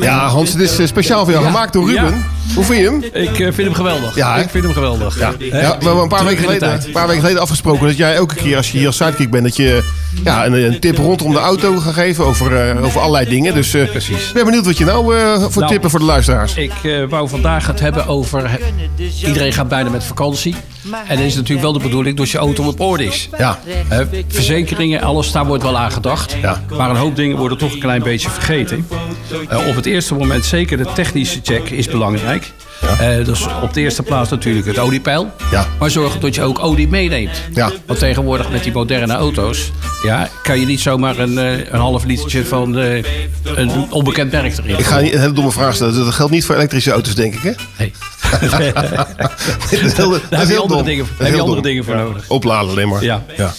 Ja, 0.01 0.27
Hans, 0.27 0.51
het 0.51 0.61
is 0.61 0.77
eh, 0.79 0.87
speciaal 0.87 1.23
voor 1.23 1.31
jou 1.33 1.43
Ja. 1.45 1.51
gemaakt 1.51 1.73
door 1.73 1.89
Ruben. 1.89 2.25
Hoe 2.55 2.63
vind 2.63 2.79
je 2.79 2.85
hem? 2.85 3.23
Ik 3.23 3.39
eh, 3.39 3.53
vind 3.53 3.57
hem 3.57 3.73
geweldig. 3.73 4.15
Ja, 4.15 4.35
ik 4.35 4.49
vind 4.49 4.63
hem 4.63 4.73
geweldig. 4.73 5.19
Ja, 5.19 5.33
ja, 5.39 5.77
we 5.77 5.85
hebben 5.85 5.97
een 6.03 6.07
paar 6.07 6.25
weken, 6.25 6.43
geleden, 6.43 6.73
een 6.85 6.91
paar 6.91 7.07
weken 7.07 7.21
geleden 7.21 7.41
afgesproken 7.41 7.87
dat 7.87 7.97
jij 7.97 8.13
elke 8.15 8.35
keer 8.35 8.57
als 8.57 8.71
je 8.71 8.77
hier 8.77 8.87
als 8.87 8.97
sidekick 8.97 9.29
bent, 9.31 9.43
dat 9.43 9.55
je 9.55 9.83
ja, 10.23 10.45
een, 10.45 10.53
een 10.53 10.79
tip 10.79 10.97
rondom 10.97 11.31
de 11.31 11.39
auto 11.39 11.77
gaat 11.77 11.93
geven 11.93 12.25
over, 12.25 12.69
eh, 12.69 12.83
over 12.83 12.99
allerlei 12.99 13.29
dingen. 13.29 13.53
Dus 13.53 13.73
eh, 13.73 13.95
ik 13.95 14.31
ben 14.33 14.45
benieuwd 14.45 14.65
wat 14.65 14.77
je 14.77 14.85
nou 14.85 15.17
eh, 15.17 15.41
voor 15.41 15.61
Nou, 15.61 15.67
tippen 15.71 15.89
voor 15.89 15.99
de 15.99 16.05
luisteraars. 16.05 16.55
Ik 16.55 16.73
eh, 16.83 17.03
wou 17.09 17.29
vandaag 17.29 17.67
het 17.67 17.79
hebben 17.79 18.07
over... 18.07 18.59
Iedereen 19.25 19.53
gaat 19.53 19.67
bijna 19.67 19.89
met 19.89 20.03
vakantie. 20.03 20.55
En 21.07 21.15
dan 21.15 21.25
is 21.25 21.35
natuurlijk 21.35 21.61
wel 21.61 21.73
de 21.73 21.79
bedoeling 21.79 22.17
dat 22.17 22.29
je 22.29 22.37
auto 22.37 22.67
op 22.67 22.79
orde 22.79 23.05
is. 23.05 23.29
Ja. 23.37 23.59
Verzekeringen, 24.27 25.01
alles, 25.01 25.31
daar 25.31 25.45
wordt 25.45 25.63
wel 25.63 25.77
aan 25.77 25.91
gedacht. 25.91 26.35
Ja. 26.41 26.63
Maar 26.77 26.89
een 26.89 26.95
hoop 26.95 27.15
dingen 27.15 27.37
worden 27.37 27.57
toch 27.57 27.73
een 27.73 27.79
klein 27.79 28.03
beetje 28.03 28.29
vergeten. 28.29 28.87
Eh, 29.49 29.67
op 29.67 29.75
het 29.75 29.85
eerste 29.85 30.13
moment 30.13 30.45
zeker 30.45 30.77
de 30.77 30.87
technische 30.93 31.39
check 31.43 31.69
is 31.69 31.87
belangrijk. 31.87 32.51
Eh, 32.99 33.25
dus 33.25 33.45
op 33.61 33.73
de 33.73 33.81
eerste 33.81 34.03
plaats 34.03 34.29
natuurlijk 34.29 34.65
het 34.65 34.79
oliepeil. 34.79 35.31
Ja. 35.51 35.65
Maar 35.79 35.89
zorg 35.89 36.19
dat 36.19 36.35
je 36.35 36.41
ook 36.43 36.59
olie 36.63 36.87
meeneemt. 36.87 37.41
Ja. 37.53 37.71
Want 37.85 37.99
tegenwoordig 37.99 38.49
met 38.51 38.63
die 38.63 38.71
moderne 38.71 39.13
auto's... 39.13 39.71
Ja, 40.03 40.29
kan 40.43 40.59
je 40.59 40.65
niet 40.65 40.79
zomaar 40.79 41.17
een, 41.19 41.37
eh, 41.37 41.51
een 41.71 41.79
half 41.79 42.03
litertje 42.05 42.45
van 42.45 42.77
eh, 42.77 43.03
een 43.43 43.71
onbekend 43.91 44.31
merk 44.31 44.57
erin 44.57 44.77
Ik 44.77 44.85
ga 44.85 44.99
niet- 44.99 45.13
een 45.13 45.19
hele 45.19 45.33
domme 45.33 45.51
vraag 45.51 45.75
stellen. 45.75 45.95
Dat 46.05 46.13
geldt 46.13 46.31
niet 46.31 46.45
voor 46.45 46.55
elektrische 46.55 46.91
auto's, 46.91 47.15
denk 47.15 47.33
ik, 47.33 47.41
hè? 47.41 47.51
Nee. 47.77 47.91
heel, 49.69 50.09
Daar 50.29 50.39
heb 50.39 50.47
je 50.49 50.57
andere 50.57 50.67
dom. 50.67 50.83
dingen, 50.85 51.05
heb 51.17 51.33
je 51.33 51.41
andere 51.41 51.61
dingen 51.61 51.83
voor 51.83 51.95
Ja. 51.95 52.01
nodig. 52.01 52.23
Opladen 52.27 52.69
alleen 52.69 52.87
maar. 52.89 53.03
Ja. 53.03 53.23
Ja. 53.37 53.51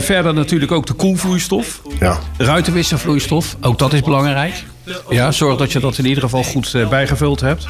Verder 0.00 0.34
natuurlijk 0.34 0.72
ook 0.72 0.86
de 0.86 0.92
koelvloeistof. 0.92 1.80
Ja. 2.00 2.18
Ruitenwisselvloeistof, 2.38 3.56
ook 3.60 3.78
dat 3.78 3.92
is 3.92 4.00
belangrijk. 4.02 4.64
Ja, 5.10 5.32
zorg 5.32 5.56
dat 5.58 5.72
je 5.72 5.80
dat 5.80 5.98
in 5.98 6.06
ieder 6.06 6.22
geval 6.22 6.42
goed 6.42 6.74
eh, 6.74 6.88
bijgevuld 6.88 7.40
hebt. 7.40 7.64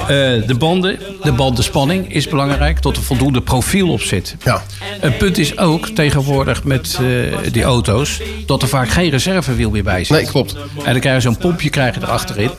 Eh, 0.00 0.06
de 0.46 0.54
banden, 0.58 0.98
de 1.22 1.32
bandenspanning 1.32 2.12
is 2.14 2.28
belangrijk, 2.28 2.82
dat 2.82 2.96
er 2.96 3.02
voldoende 3.02 3.40
profiel 3.40 3.88
op 3.92 4.00
zit. 4.00 4.36
Ja. 4.44 4.62
Een 5.00 5.16
punt 5.16 5.38
is 5.38 5.58
ook 5.58 5.86
tegenwoordig 5.88 6.64
met 6.64 6.98
eh, 7.00 7.52
die 7.52 7.62
auto's 7.62 8.20
dat 8.46 8.62
er 8.62 8.68
vaak 8.68 8.88
geen 8.88 9.10
reservewiel 9.10 9.70
meer 9.70 9.82
bij 9.82 10.04
zit. 10.04 10.16
Nee, 10.16 10.26
klopt. 10.26 10.56
En 10.84 10.92
dan 10.92 11.00
krijg 11.00 11.14
je 11.14 11.20
zo'n 11.20 11.36
pompje 11.36 11.70
krijg 11.70 11.94
je 11.94 12.00
erachterin. 12.00 12.50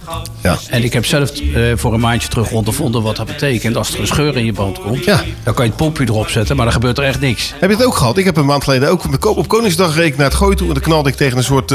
Ja. 0.43 0.57
En 0.69 0.83
ik 0.83 0.93
heb 0.93 1.05
zelf 1.05 1.31
voor 1.75 1.93
een 1.93 1.99
maandje 1.99 2.27
terug 2.27 2.51
ondervonden 2.51 3.01
wat 3.01 3.15
dat 3.15 3.25
betekent. 3.25 3.75
Als 3.77 3.93
er 3.93 3.99
een 3.99 4.07
scheur 4.07 4.37
in 4.37 4.45
je 4.45 4.53
band 4.53 4.79
komt, 4.79 5.05
Ja. 5.05 5.23
dan 5.43 5.53
kan 5.53 5.63
je 5.65 5.71
het 5.71 5.79
pompje 5.79 6.03
erop 6.03 6.27
zetten, 6.29 6.55
maar 6.55 6.65
dan 6.65 6.73
gebeurt 6.73 6.97
er 6.97 7.03
echt 7.03 7.19
niks. 7.19 7.53
Heb 7.59 7.69
je 7.69 7.75
het 7.75 7.85
ook 7.85 7.95
gehad? 7.95 8.17
Ik 8.17 8.25
heb 8.25 8.37
een 8.37 8.45
maand 8.45 8.63
geleden 8.63 8.89
ook 8.89 9.03
op- 9.25 9.37
op 9.37 9.47
Koningsdag 9.47 9.95
reed 9.95 10.05
ik 10.05 10.17
naar 10.17 10.25
het 10.27 10.35
gooi 10.35 10.55
toe. 10.55 10.67
En 10.67 10.73
dan 10.73 10.83
knalde 10.83 11.09
ik 11.09 11.15
tegen 11.15 11.37
een 11.37 11.43
soort 11.43 11.71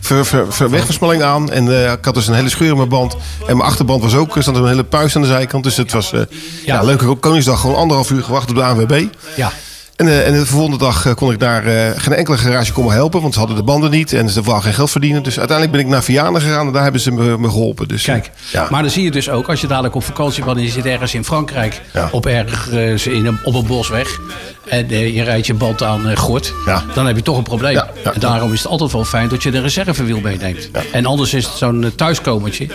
ver, 0.00 0.24
ver, 0.26 0.52
ver- 0.52 0.70
wegversmalling 0.70 1.22
aan. 1.22 1.50
En 1.56 1.84
eh, 1.84 1.92
ik 1.92 2.04
had 2.04 2.14
dus 2.14 2.26
een 2.26 2.34
hele 2.34 2.48
scheur 2.48 2.70
in 2.70 2.76
mijn 2.76 2.88
band. 2.88 3.16
En 3.46 3.56
mijn 3.56 3.68
achterband 3.68 4.02
was 4.02 4.14
ook, 4.14 4.36
er 4.36 4.42
zat 4.42 4.56
een 4.56 4.66
hele 4.66 4.84
puis 4.84 5.16
aan 5.16 5.22
de 5.22 5.28
zijkant. 5.28 5.64
Dus 5.64 5.76
het 5.76 5.92
was 5.92 6.12
eh 6.12 6.20
ja. 6.64 6.82
leuk 6.82 7.02
op 7.02 7.20
Koningsdag 7.20 7.60
gewoon 7.60 7.76
anderhalf 7.76 8.10
uur 8.10 8.22
gewacht 8.22 8.50
op 8.50 8.56
de 8.56 8.62
ANWB. 8.62 9.04
Ja. 9.36 9.52
En, 9.96 10.08
eh, 10.08 10.26
en 10.26 10.32
de 10.32 10.46
volgende 10.46 10.78
dag 10.78 11.06
eh, 11.06 11.14
kon 11.14 11.32
ik 11.32 11.38
daar 11.38 11.66
eh, 11.66 11.90
geen 11.96 12.12
enkele 12.14 12.36
garage 12.36 12.72
komen 12.72 12.92
helpen. 12.94 13.20
Want 13.20 13.32
ze 13.32 13.38
hadden 13.38 13.56
de 13.56 13.62
banden 13.62 13.90
niet 13.90 14.12
en 14.12 14.28
ze 14.28 14.42
wilden 14.42 14.62
geen 14.62 14.74
geld 14.74 14.90
verdienen. 14.90 15.22
Dus 15.22 15.38
uiteindelijk 15.38 15.76
ben 15.76 15.86
ik 15.86 15.92
naar 15.92 16.02
Vianen 16.02 16.40
gegaan 16.40 16.66
en 16.66 16.72
daar 16.72 16.82
hebben 16.82 17.00
ze 17.00 17.10
me, 17.12 17.38
me 17.38 17.48
geholpen. 17.48 17.88
Dus, 17.88 18.02
Kijk, 18.02 18.30
ja. 18.52 18.66
maar 18.70 18.82
dan 18.82 18.90
zie 18.90 19.02
je 19.04 19.10
dus 19.10 19.30
ook, 19.30 19.48
als 19.48 19.60
je 19.60 19.66
dadelijk 19.66 19.94
op 19.94 20.04
vakantie 20.04 20.44
bent 20.44 20.56
en 20.56 20.62
je 20.62 20.70
zit 20.70 20.84
ergens 20.86 21.14
in 21.14 21.24
Frankrijk, 21.24 21.82
Ja. 21.92 22.08
op 22.12 22.26
ergens 22.26 23.06
in 23.06 23.26
een, 23.26 23.38
op 23.44 23.54
een 23.54 23.66
bosweg, 23.66 24.20
en 24.68 24.88
je 24.88 25.22
rijdt 25.22 25.46
je 25.46 25.54
band 25.54 25.82
aan 25.82 26.16
gort, 26.16 26.52
Ja. 26.66 26.82
dan 26.94 27.06
heb 27.06 27.16
je 27.16 27.22
toch 27.22 27.36
een 27.36 27.42
probleem. 27.42 27.76
En 28.02 28.20
daarom 28.20 28.52
is 28.52 28.58
het 28.62 28.68
altijd 28.70 28.92
wel 28.92 29.04
fijn 29.04 29.28
dat 29.28 29.42
je 29.42 29.50
de 29.50 29.60
reservewiel 29.60 30.20
meeneemt. 30.20 30.70
En 30.92 31.06
anders 31.06 31.34
is 31.34 31.44
het 31.46 31.54
zo'n 31.56 31.92
thuiskomertje, 31.96 32.68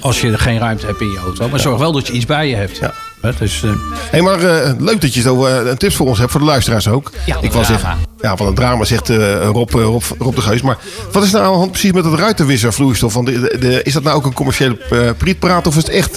als 0.00 0.20
je 0.20 0.38
geen 0.38 0.58
ruimte 0.58 0.86
hebt 0.86 1.00
in 1.00 1.10
je 1.10 1.18
auto. 1.18 1.48
Maar 1.48 1.60
zorg 1.60 1.78
wel 1.78 1.92
dat 1.92 2.06
je 2.06 2.12
iets 2.12 2.26
bij 2.26 2.48
je 2.48 2.56
hebt. 2.56 2.80
Dus, 3.38 3.62
eh, 3.62 3.70
Hé, 4.10 4.20
maar 4.20 4.38
eh, 4.42 4.72
leuk 4.78 5.00
dat 5.00 5.14
je 5.14 5.20
zo 5.20 5.46
een 5.46 5.76
tips 5.76 5.94
voor 5.96 6.06
ons 6.06 6.18
hebt, 6.18 6.30
voor 6.30 6.40
de 6.40 6.46
luisteraars 6.46 6.88
ook. 6.88 7.10
Ja, 7.26 7.36
ik 7.40 7.52
was 7.52 7.66
drama. 7.66 7.80
zeggen, 7.80 7.98
ja, 8.20 8.36
van 8.36 8.46
een 8.46 8.54
drama 8.54 8.84
zegt 8.84 9.08
Rob, 9.42 9.70
Rob, 9.70 10.02
Rob 10.18 10.34
de 10.34 10.40
Geus. 10.40 10.62
Maar 10.62 10.78
wat 11.12 11.24
is 11.24 11.30
nou 11.30 11.44
aan 11.44 11.50
de 11.52 11.58
hand 11.58 11.70
precies 11.70 11.92
met 11.92 12.04
het 12.04 12.14
ruitenwisservloeistof? 12.14 13.14
Want 13.14 13.26
de, 13.26 13.40
de, 13.40 13.58
de- 13.58 13.82
is 13.82 13.92
dat 13.92 14.02
nou 14.02 14.16
ook 14.16 14.24
een 14.24 14.32
commerciële 14.32 14.78
uh, 14.92 15.10
prietpraat 15.18 15.66
of 15.66 15.76
is 15.76 15.82
het 15.82 15.92
echt, 15.92 16.12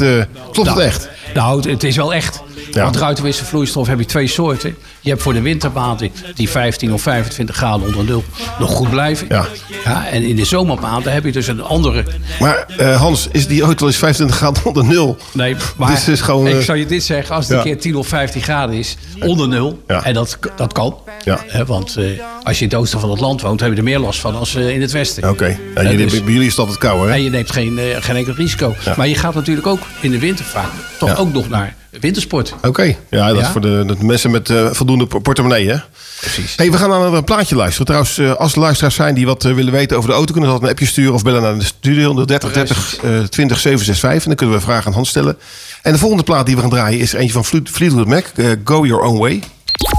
klopt 0.52 0.70
het 0.70 0.78
echt? 0.78 1.10
Nou, 1.34 1.56
het, 1.58 1.66
het 1.66 1.84
is 1.84 1.96
wel 1.96 2.14
echt. 2.14 2.42
Ja. 2.72 2.84
Want 2.84 2.96
ruitenwisselvloeistof 2.96 3.88
heb 3.88 4.00
je 4.00 4.06
twee 4.06 4.28
soorten. 4.28 4.76
Je 5.02 5.10
hebt 5.10 5.22
voor 5.22 5.34
de 5.34 5.42
wintermaanden 5.42 6.12
die 6.36 6.50
15 6.50 6.94
of 6.94 7.02
25 7.02 7.56
graden 7.56 7.88
onder 7.88 8.04
nul 8.04 8.24
nog 8.60 8.72
goed 8.72 8.90
blijven. 8.90 9.28
Ja. 9.30 9.46
Ja, 9.84 10.08
en 10.08 10.24
in 10.24 10.36
de 10.36 10.46
zomermaanden 10.46 11.14
heb 11.14 11.24
je 11.24 11.32
dus 11.32 11.48
een 11.48 11.62
andere. 11.62 12.06
Maar 12.40 12.66
eh, 12.78 13.00
Hans, 13.00 13.28
is 13.32 13.48
die 13.48 13.62
auto 13.62 13.80
wel 13.80 13.88
eens 13.88 13.98
25 13.98 14.36
graden 14.38 14.66
onder 14.66 14.86
nul? 14.86 15.18
Nee, 15.32 15.56
maar 15.78 15.90
Dit 15.90 16.08
is 16.08 16.22
gewoon, 16.22 16.48
ik 16.48 16.56
eh, 16.56 16.60
zou 16.60 16.78
je 16.78 16.86
dit 16.86 17.04
zeggen. 17.04 17.36
Als 17.36 17.48
het 17.48 17.54
ja. 17.54 17.58
een 17.58 17.64
keer 17.64 17.80
10 17.80 17.96
of 17.96 18.08
15 18.08 18.42
graden 18.42 18.76
is, 18.76 18.98
onder 19.20 19.48
nul. 19.48 19.84
En 20.04 20.14
dat, 20.14 20.38
dat 20.56 20.74
kan. 20.74 20.98
Ja. 21.24 21.40
Hè, 21.48 21.66
want 21.66 21.96
eh, 21.98 22.06
als 22.44 22.58
je 22.58 22.64
in 22.64 22.70
het 22.70 22.80
oosten 22.80 23.00
van 23.00 23.10
het 23.10 23.20
land 23.20 23.42
woont, 23.42 23.60
heb 23.60 23.72
je 23.72 23.78
er 23.78 23.84
meer 23.84 24.00
last 24.00 24.20
van 24.20 24.36
als 24.36 24.56
in 24.56 24.82
het 24.82 24.92
westen. 24.92 25.30
Oké, 25.30 25.58
Hè, 25.74 25.82
jullie, 25.82 26.06
dus- 26.06 26.24
bij 26.24 26.34
jullie 26.34 26.46
is 26.46 26.52
het 26.52 26.60
altijd 26.60 26.78
koud, 26.78 27.06
hè? 27.06 27.12
En 27.12 27.24
je 27.24 27.30
neemt 27.30 27.52
geen, 27.52 27.80
geen 28.00 28.16
enkel 28.16 28.34
risico. 28.34 28.76
Maar 28.98 29.08
je 29.08 29.16
gaat 29.16 29.34
natuurlijk 29.34 29.68
ook 29.68 29.80
in 30.00 30.12
de 30.12 30.20
winter 30.20 30.46
vaak 30.46 30.72
toch 31.00 31.18
ook 31.18 31.34
nog 31.34 31.50
naar 31.50 31.76
wintersport. 32.00 32.54
Oké, 32.62 32.96
ja, 33.10 33.28
dat 33.28 33.38
Ja? 33.38 33.42
is 33.44 33.48
voor 33.48 33.62
de, 33.62 33.84
de 33.88 34.06
mensen 34.06 34.32
met 34.32 34.50
eh, 34.50 34.68
voldoende 34.72 35.06
por- 35.06 35.22
portemonnee, 35.22 35.70
hè? 35.70 35.76
Precies. 36.20 36.54
Hey, 36.56 36.72
we 36.72 36.78
gaan 36.78 36.90
naar 36.90 37.02
een 37.14 37.24
plaatje 37.24 37.56
luisteren. 37.56 37.86
Trouwens, 37.86 38.18
eh, 38.18 38.34
als 38.34 38.54
er 38.54 38.60
luisteraars 38.60 38.96
zijn 38.96 39.16
die 39.16 39.26
wat 39.26 39.46
eh, 39.46 39.54
willen 39.54 39.72
weten 39.74 39.98
over 39.98 40.10
de 40.10 40.16
auto... 40.16 40.32
kunnen 40.32 40.50
ze 40.50 40.56
altijd 40.56 40.72
een 40.72 40.78
appje 40.78 40.92
sturen 40.94 41.14
of 41.14 41.22
bellen 41.24 41.42
naar 41.42 41.58
de 41.58 41.66
studio 41.66 42.26
30 42.26 42.52
30 42.54 42.96
eh 43.04 43.20
20 43.20 43.60
765. 43.60 44.12
En 44.22 44.28
dan 44.28 44.36
kunnen 44.36 44.56
we 44.56 44.62
vragen 44.62 44.86
aan 44.88 44.94
Hans 44.94 45.10
stellen. 45.10 45.38
En 45.82 45.92
de 45.94 45.98
volgende 46.00 46.24
plaat 46.24 46.46
die 46.46 46.56
we 46.56 46.62
gaan 46.62 46.70
draaien 46.70 47.00
is 47.00 47.14
eentje 47.14 47.32
van 47.34 47.46
Fleet- 47.46 47.70
Fleetwood 47.70 48.08
Mac. 48.08 48.26
eh, 48.36 48.46
Go 48.64 48.86
Your 48.86 49.04
Own 49.04 49.20
Way. 49.20 49.44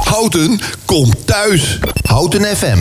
Houten 0.05 0.61
komt 0.85 1.27
thuis. 1.27 1.79
Houten 2.03 2.57
FM. 2.57 2.79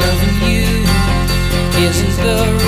Loving 0.00 0.38
you 0.42 1.88
isn't 1.88 2.16
the 2.16 2.63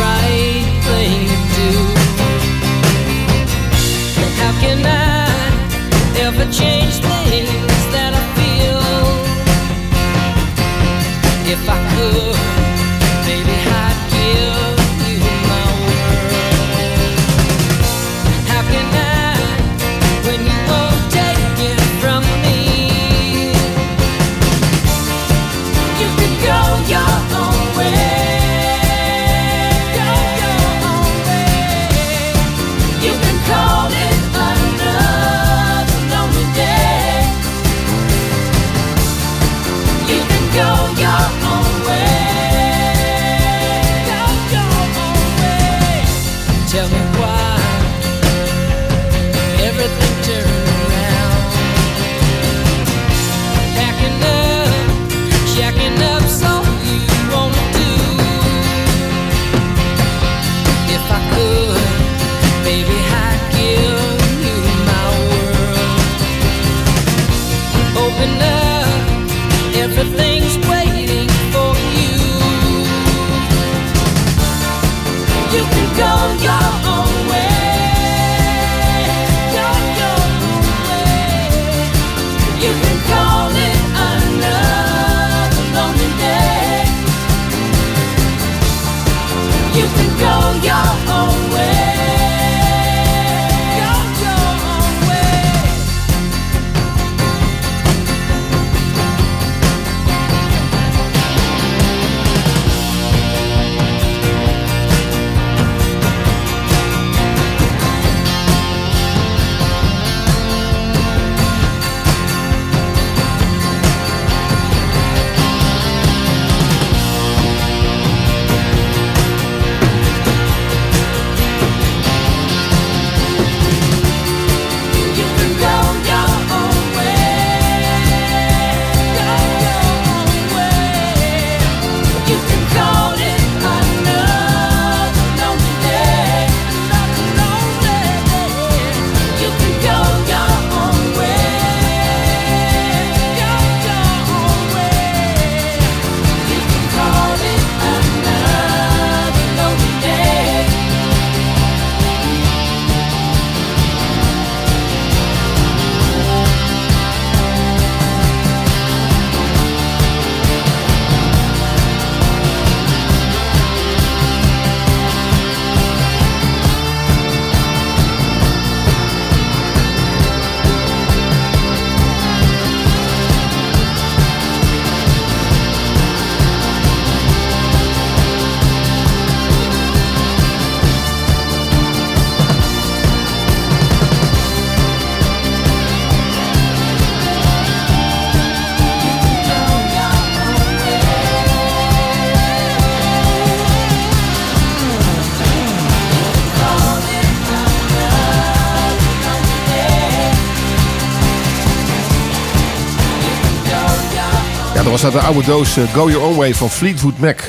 was 205.03 205.12
uit 205.14 205.22
de 205.22 205.28
oude 205.28 205.44
doos 205.47 205.76
eh, 205.76 205.84
Go 205.92 206.11
Your 206.11 206.26
Own 206.26 206.36
Way 206.36 206.55
van 206.55 206.70
Fleetwood 206.70 207.18
Mac. 207.18 207.40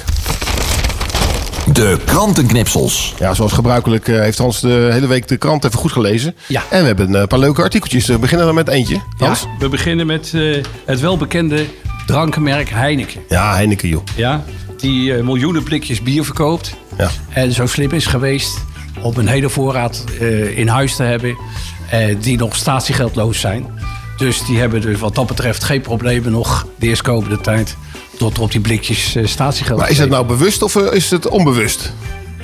De 1.73 1.97
krantenknipsels. 2.05 3.13
Ja, 3.19 3.33
zoals 3.33 3.51
gebruikelijk 3.51 4.07
eh, 4.07 4.19
heeft 4.19 4.37
Hans 4.37 4.59
de 4.61 4.89
hele 4.91 5.07
week 5.07 5.27
de 5.27 5.37
krant 5.37 5.65
even 5.65 5.79
goed 5.79 5.91
gelezen. 5.91 6.35
Ja. 6.47 6.63
En 6.69 6.81
we 6.81 6.87
hebben 6.87 7.13
een 7.13 7.27
paar 7.27 7.39
leuke 7.39 7.61
artikeltjes. 7.61 8.05
We 8.05 8.17
beginnen 8.19 8.47
er 8.47 8.53
met 8.53 8.67
eentje. 8.67 9.01
Hans? 9.17 9.41
Ja, 9.41 9.47
we 9.59 9.69
beginnen 9.69 10.05
met 10.05 10.31
eh, 10.33 10.63
het 10.85 10.99
welbekende 10.99 11.65
drankenmerk 12.05 12.69
Heineken. 12.69 13.21
Ja, 13.29 13.53
Heineken 13.53 13.89
joh. 13.89 14.03
Ja, 14.15 14.43
die 14.77 15.15
eh, 15.15 15.23
miljoenen 15.23 15.63
blikjes 15.63 16.01
bier 16.01 16.25
verkoopt. 16.25 16.73
Ja. 16.97 17.09
En 17.29 17.51
zo 17.51 17.65
slim 17.65 17.91
is 17.91 18.05
geweest 18.05 18.57
om 19.01 19.17
een 19.17 19.27
hele 19.27 19.49
voorraad 19.49 20.03
eh, 20.19 20.57
in 20.57 20.67
huis 20.67 20.95
te 20.95 21.03
hebben... 21.03 21.37
eh, 21.89 22.15
die 22.21 22.37
nog 22.37 22.55
statiegeldloos 22.55 23.39
zijn. 23.39 23.76
Dus 24.18 24.45
die 24.45 24.59
hebben 24.59 24.82
dus 24.82 24.99
wat 24.99 25.15
dat 25.15 25.28
betreft 25.28 25.63
geen 25.63 25.82
problemen 25.82 26.32
nog 26.32 26.68
de 26.76 26.88
eerstkomende 26.88 27.41
tijd... 27.41 27.76
tot 28.18 28.38
er 28.38 28.43
op 28.43 28.51
die 28.51 28.61
blikjes 28.61 29.15
eh, 29.15 29.26
statiegeld 29.26 29.80
Maar 29.80 29.89
is 29.89 29.97
het 29.97 30.09
nou 30.09 30.26
bewust 30.26 30.61
of 30.61 30.76
eh, 30.76 30.93
is 30.93 31.11
het 31.11 31.28
onbewust? 31.30 31.93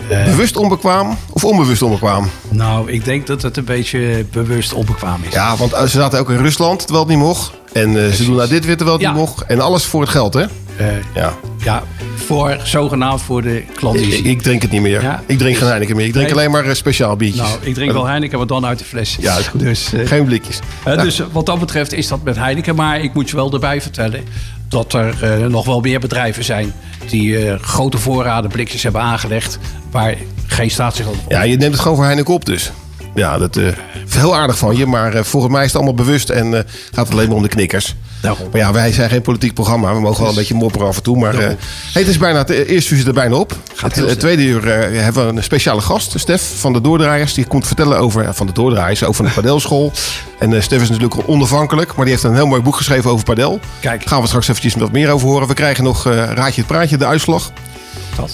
bewust 0.07 0.55
onbekwaam 0.57 1.17
of 1.29 1.43
onbewust 1.45 1.81
onbekwaam? 1.81 2.29
Nou, 2.49 2.91
ik 2.91 3.05
denk 3.05 3.27
dat 3.27 3.41
het 3.41 3.57
een 3.57 3.63
beetje 3.65 4.25
bewust 4.31 4.73
onbekwaam 4.73 5.19
is. 5.27 5.33
Ja, 5.33 5.55
want 5.57 5.73
eh, 5.73 5.81
ze 5.81 5.87
zaten 5.87 6.19
ook 6.19 6.29
in 6.29 6.37
Rusland 6.37 6.79
terwijl 6.79 6.99
het 6.99 7.09
niet 7.09 7.23
mocht. 7.23 7.51
En 7.73 8.05
eh, 8.05 8.11
ze 8.11 8.25
doen 8.25 8.35
nou 8.35 8.49
dit 8.49 8.65
weer 8.65 8.75
terwijl 8.77 8.97
het 8.97 9.05
Ja. 9.07 9.11
niet 9.11 9.19
mocht. 9.19 9.41
En 9.45 9.59
alles 9.59 9.83
voor 9.85 10.01
het 10.01 10.09
geld, 10.09 10.33
hè? 10.33 10.41
Eh, 10.41 10.85
Ja. 11.15 11.33
ja, 11.57 11.83
voor, 12.23 12.57
zogenaamd 12.63 13.21
voor 13.21 13.41
de 13.41 13.63
klandizie. 13.75 14.17
Ik, 14.17 14.25
ik 14.25 14.41
drink 14.41 14.61
het 14.61 14.71
niet 14.71 14.81
meer. 14.81 15.01
Ja. 15.01 15.23
Ik 15.25 15.37
drink 15.37 15.57
geen 15.57 15.67
Heineken 15.67 15.95
meer. 15.95 16.05
Ik 16.05 16.11
drink 16.11 16.27
Nee. 16.27 16.35
alleen 16.37 16.51
maar 16.51 16.65
eh, 16.65 16.73
speciaal 16.73 17.15
biertjes. 17.15 17.47
Nou, 17.47 17.57
ik 17.61 17.73
drink 17.73 17.91
wel 17.91 18.05
Heineken, 18.07 18.37
maar 18.37 18.47
dan 18.47 18.65
uit 18.65 18.79
de 18.79 18.85
fles. 18.85 19.17
Ja, 19.19 19.37
is 19.37 19.47
goed. 19.47 19.59
Dus, 19.59 19.93
eh, 19.93 20.07
Geen 20.07 20.25
blikjes. 20.25 20.59
Eh, 20.83 21.01
Dus 21.01 21.21
wat 21.31 21.45
dat 21.45 21.59
betreft 21.59 21.93
is 21.93 22.07
dat 22.07 22.23
met 22.23 22.35
Heineken. 22.35 22.75
Maar 22.75 22.99
ik 23.01 23.13
moet 23.13 23.29
je 23.29 23.35
wel 23.35 23.53
erbij 23.53 23.81
vertellen 23.81 24.23
dat 24.67 24.93
er 24.93 25.15
nog 25.49 25.65
wel 25.65 25.79
meer 25.79 25.99
bedrijven 25.99 26.43
zijn 26.43 26.73
die 27.09 27.57
grote 27.57 27.97
voorraden 27.97 28.51
blikjes 28.51 28.83
hebben 28.83 29.01
aangelegd 29.01 29.57
waar 29.91 30.15
geen 30.47 30.71
statiegeld 30.71 31.15
op 31.25 31.31
Ja, 31.31 31.41
je 31.41 31.57
neemt 31.57 31.71
het 31.73 31.81
gewoon 31.81 31.97
voor 31.97 32.05
Heineken 32.05 32.33
op 32.33 32.45
dus. 32.45 32.71
Ja, 33.15 33.37
dat 33.37 33.55
is 33.55 33.73
heel 34.15 34.35
aardig 34.35 34.57
van 34.57 34.77
je. 34.77 34.85
Maar 34.85 35.25
volgens 35.25 35.51
mij 35.53 35.61
is 35.61 35.67
het 35.67 35.75
allemaal 35.75 35.95
bewust 36.05 36.29
en 36.29 36.53
gaat 36.91 37.05
het 37.07 37.11
alleen 37.11 37.27
maar 37.27 37.35
om 37.37 37.41
de 37.43 37.47
knikkers. 37.49 37.95
Daarom. 38.23 38.47
Maar 38.51 38.61
ja, 38.61 38.71
wij 38.71 38.91
zijn 38.91 39.09
geen 39.09 39.21
politiek 39.21 39.53
programma. 39.53 39.93
We 39.93 39.99
mogen 39.99 40.21
wel 40.21 40.29
een 40.29 40.35
beetje 40.35 40.53
mopperen 40.53 40.87
af 40.87 40.97
en 40.97 41.03
toe. 41.03 41.17
Maar 41.17 41.33
eh, 41.33 41.39
hey, 41.39 41.55
het 41.93 42.07
is 42.07 42.17
bijna, 42.17 42.37
het 42.37 42.49
eerste 42.49 42.91
uur 42.91 42.97
zit 42.97 43.07
er 43.07 43.13
bijna 43.13 43.35
op. 43.35 43.55
Het, 43.75 43.95
het 43.95 44.19
tweede 44.19 44.43
uur 44.43 44.67
eh, 44.67 45.01
hebben 45.01 45.27
we 45.27 45.37
een 45.37 45.43
speciale 45.43 45.81
gast, 45.81 46.19
Stef 46.19 46.59
van 46.59 46.73
de 46.73 46.81
Doordraaiers. 46.81 47.33
Die 47.33 47.45
komt 47.45 47.67
vertellen 47.67 47.97
over, 47.97 48.25
eh, 48.25 48.33
van 48.33 48.47
de 48.47 48.53
Doordraaiers, 48.53 49.01
van 49.05 49.25
de 49.25 49.31
padelschool. 49.31 49.91
En 50.43 50.53
eh, 50.53 50.61
Stef 50.61 50.81
is 50.81 50.89
natuurlijk 50.89 51.21
onafhankelijk, 51.25 51.95
maar 51.95 52.05
die 52.05 52.13
heeft 52.13 52.25
een 52.25 52.35
heel 52.35 52.47
mooi 52.47 52.61
boek 52.61 52.75
geschreven 52.75 53.11
over 53.11 53.25
padel. 53.25 53.59
Kijk. 53.79 54.05
Gaan 54.05 54.21
we 54.21 54.27
straks 54.27 54.47
eventjes 54.47 54.75
wat 54.75 54.91
meer 54.91 55.11
over 55.11 55.27
horen. 55.27 55.47
We 55.47 55.53
krijgen 55.53 55.83
nog 55.83 56.05
eh, 56.05 56.13
Raadje 56.13 56.61
het 56.61 56.67
Praatje, 56.67 56.97
de 56.97 57.05
uitslag. 57.05 57.51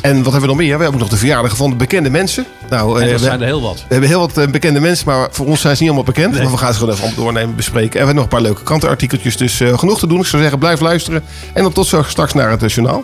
En 0.02 0.16
wat 0.16 0.24
hebben 0.24 0.42
we 0.42 0.48
nog 0.48 0.56
meer? 0.58 0.66
We 0.78 0.84
hebben 0.84 0.94
ook 0.94 1.00
nog 1.00 1.10
de 1.10 1.18
verjaardagen 1.18 1.58
van 1.58 1.70
de 1.70 1.76
bekende 1.76 2.10
mensen. 2.10 2.46
Nou, 2.70 3.00
En 3.00 3.06
eh, 3.06 3.12
dat 3.12 3.20
we- 3.20 3.26
zijn 3.26 3.40
er 3.42 3.46
heel 3.46 3.62
wat. 3.62 3.76
we 3.76 3.86
hebben 3.88 4.10
heel 4.10 4.20
wat 4.20 4.38
eh, 4.38 4.48
bekende 4.48 4.80
mensen, 4.80 5.06
maar 5.08 5.28
voor 5.32 5.46
ons 5.46 5.62
zijn 5.62 5.76
ze 5.76 5.82
niet 5.84 5.92
allemaal 5.92 6.14
bekend. 6.14 6.34
Maar 6.44 6.52
we 6.52 6.58
gaan 6.58 6.74
ze 6.74 6.80
gewoon 6.80 6.94
even 6.94 7.16
doornemen, 7.16 7.56
bespreken. 7.56 7.86
En 7.86 7.92
we 7.92 7.98
hebben 7.98 8.16
nog 8.16 8.24
een 8.24 8.30
paar 8.30 8.42
leuke 8.42 8.64
krantenartikeltjes. 8.64 9.38
Dus 9.38 9.60
eh, 9.60 9.78
genoeg 9.78 10.00
te 10.00 10.08
doen. 10.08 10.20
Ik 10.20 10.26
zou 10.26 10.42
zeggen, 10.42 10.60
blijf 10.60 10.80
luisteren. 10.80 11.24
En 11.54 11.64
dan 11.64 11.72
tot 11.72 11.88
zo 11.88 12.04
straks 12.08 12.34
naar 12.34 12.50
het 12.52 12.72
journaal. 12.74 13.04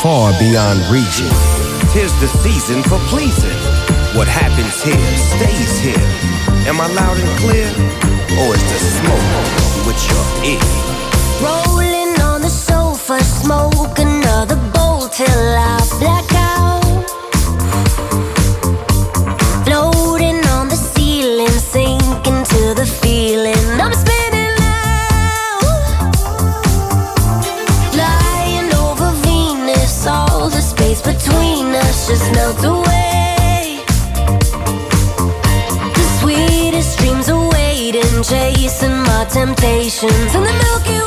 far 0.00 0.32
beyond 0.38 0.80
reason. 0.90 1.26
Tis 1.92 2.10
the 2.20 2.28
season 2.42 2.82
for 2.82 2.98
pleasing. 3.10 3.58
What 4.14 4.26
happens 4.26 4.82
here 4.82 5.16
stays 5.36 5.80
here. 5.80 6.06
Am 6.68 6.76
I 6.80 6.92
loud 6.94 7.16
and 7.22 7.34
clear? 7.36 7.66
Or 8.38 8.54
is 8.54 8.60
the 8.62 8.78
smoke 8.98 9.86
with 9.86 10.04
your 10.06 10.26
ear? 10.50 10.60
Rolling 11.40 11.91
sofa, 13.12 13.24
smoke 13.24 13.98
another 13.98 14.56
bowl 14.72 15.08
till 15.08 15.26
I 15.28 15.80
black 15.98 16.32
out. 16.34 17.04
Floating 19.64 20.44
on 20.48 20.68
the 20.68 20.76
ceiling, 20.76 21.48
sinking 21.48 22.44
to 22.44 22.74
the 22.74 22.86
feeling. 23.02 23.80
I'm 23.80 23.92
spinning 23.92 24.54
now. 24.58 25.58
Flying 27.92 28.72
over 28.74 29.10
Venus, 29.22 30.06
all 30.06 30.48
the 30.48 30.60
space 30.60 31.02
between 31.02 31.74
us 31.74 32.08
just 32.08 32.30
melt 32.32 32.64
away. 32.64 33.80
The 35.96 36.04
sweetest 36.20 36.98
dreams 36.98 37.28
are 37.28 37.48
waiting, 37.50 38.22
chasing 38.22 38.96
my 39.02 39.26
temptations 39.30 40.34
in 40.34 40.42
the 40.42 40.52
Milky 40.64 40.92
Way. 40.92 41.01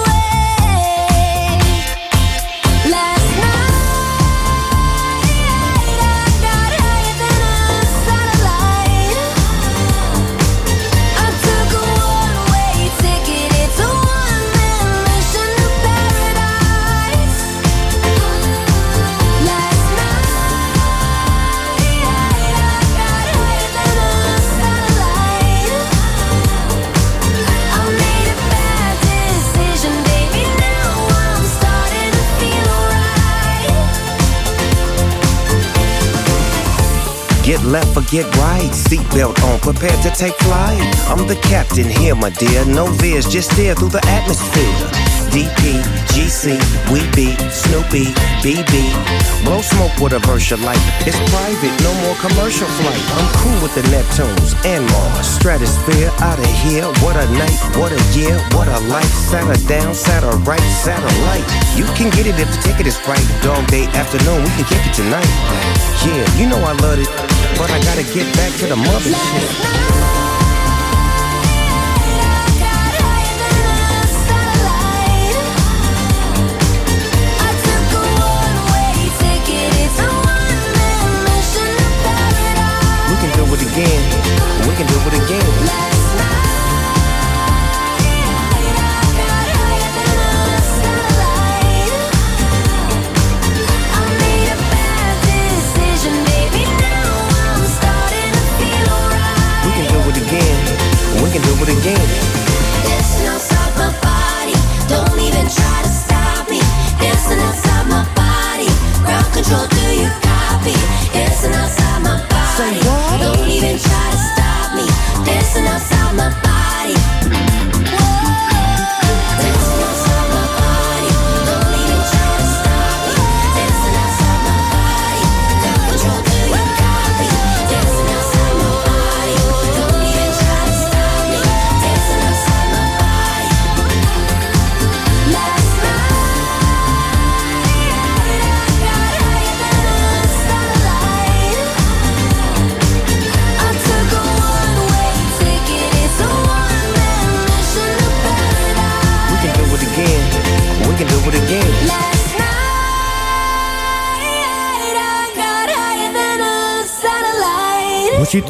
Left 37.76 37.98
or 37.98 38.08
get 38.08 38.26
right. 38.38 38.72
Seatbelt 38.72 39.36
on, 39.44 39.60
prepared 39.60 40.00
to 40.08 40.12
take 40.12 40.36
flight. 40.48 40.80
I'm 41.12 41.28
the 41.28 41.36
captain 41.52 41.90
here, 41.90 42.16
my 42.16 42.30
dear. 42.30 42.64
No 42.64 42.86
veers, 43.02 43.28
just 43.28 43.52
steer 43.52 43.76
through 43.76 43.90
the 43.90 44.04
atmosphere. 44.08 44.76
DP, 45.36 45.84
GC, 46.16 46.56
we 46.88 47.04
be 47.12 47.36
Snoopy, 47.52 48.16
BB. 48.40 48.74
Blow 49.44 49.60
smoke 49.60 49.92
with 50.00 50.16
a 50.16 50.22
you 50.24 50.58
like. 50.64 50.80
It's 51.04 51.20
private, 51.36 51.76
no 51.84 51.92
more 52.08 52.16
commercial 52.24 52.70
flight. 52.80 53.04
I'm 53.20 53.28
cool 53.44 53.60
with 53.60 53.76
the 53.76 53.84
Neptunes 53.92 54.56
and 54.64 54.88
Mars. 54.96 55.28
Stratosphere 55.28 56.12
out 56.24 56.40
of 56.40 56.52
here. 56.64 56.88
What 57.04 57.20
a 57.20 57.28
night, 57.36 57.60
what 57.76 57.92
a 57.92 58.00
year, 58.16 58.40
what 58.56 58.70
a 58.70 58.80
life. 58.88 59.12
Sat 59.28 59.44
her 59.44 59.60
down, 59.68 59.94
sat 59.94 60.24
her 60.24 60.38
right, 60.48 60.68
satellite. 60.80 61.44
You 61.76 61.84
can 62.00 62.08
get 62.16 62.24
it 62.24 62.40
if 62.40 62.48
the 62.56 62.60
ticket 62.64 62.88
is 62.88 62.96
right. 63.04 63.28
Dog 63.44 63.68
day 63.68 63.84
afternoon, 64.00 64.40
we 64.40 64.52
can 64.56 64.64
kick 64.72 64.84
it 64.88 64.96
tonight. 64.96 65.28
Yeah, 66.08 66.24
you 66.40 66.48
know 66.48 66.64
I 66.64 66.72
love 66.80 67.00
it, 67.00 67.12
but 67.58 67.72
I 67.72 67.80
gotta 67.80 68.04
get 68.04 68.34
back 68.36 68.54
to 68.60 68.68
the 68.68 68.76
mothership. 68.76 70.06
We 70.10 70.15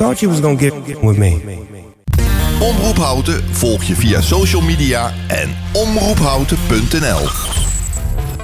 thought 0.05 0.19
you 0.19 0.31
was 0.31 0.39
gonna 0.39 0.57
get 0.57 1.01
with 1.01 1.17
me. 1.17 1.63
Omroep 2.59 2.97
Houten 2.97 3.43
volg 3.51 3.83
je 3.83 3.95
via 3.95 4.21
social 4.21 4.61
media 4.61 5.13
en 5.27 5.55
omroephouten.nl. 5.71 7.27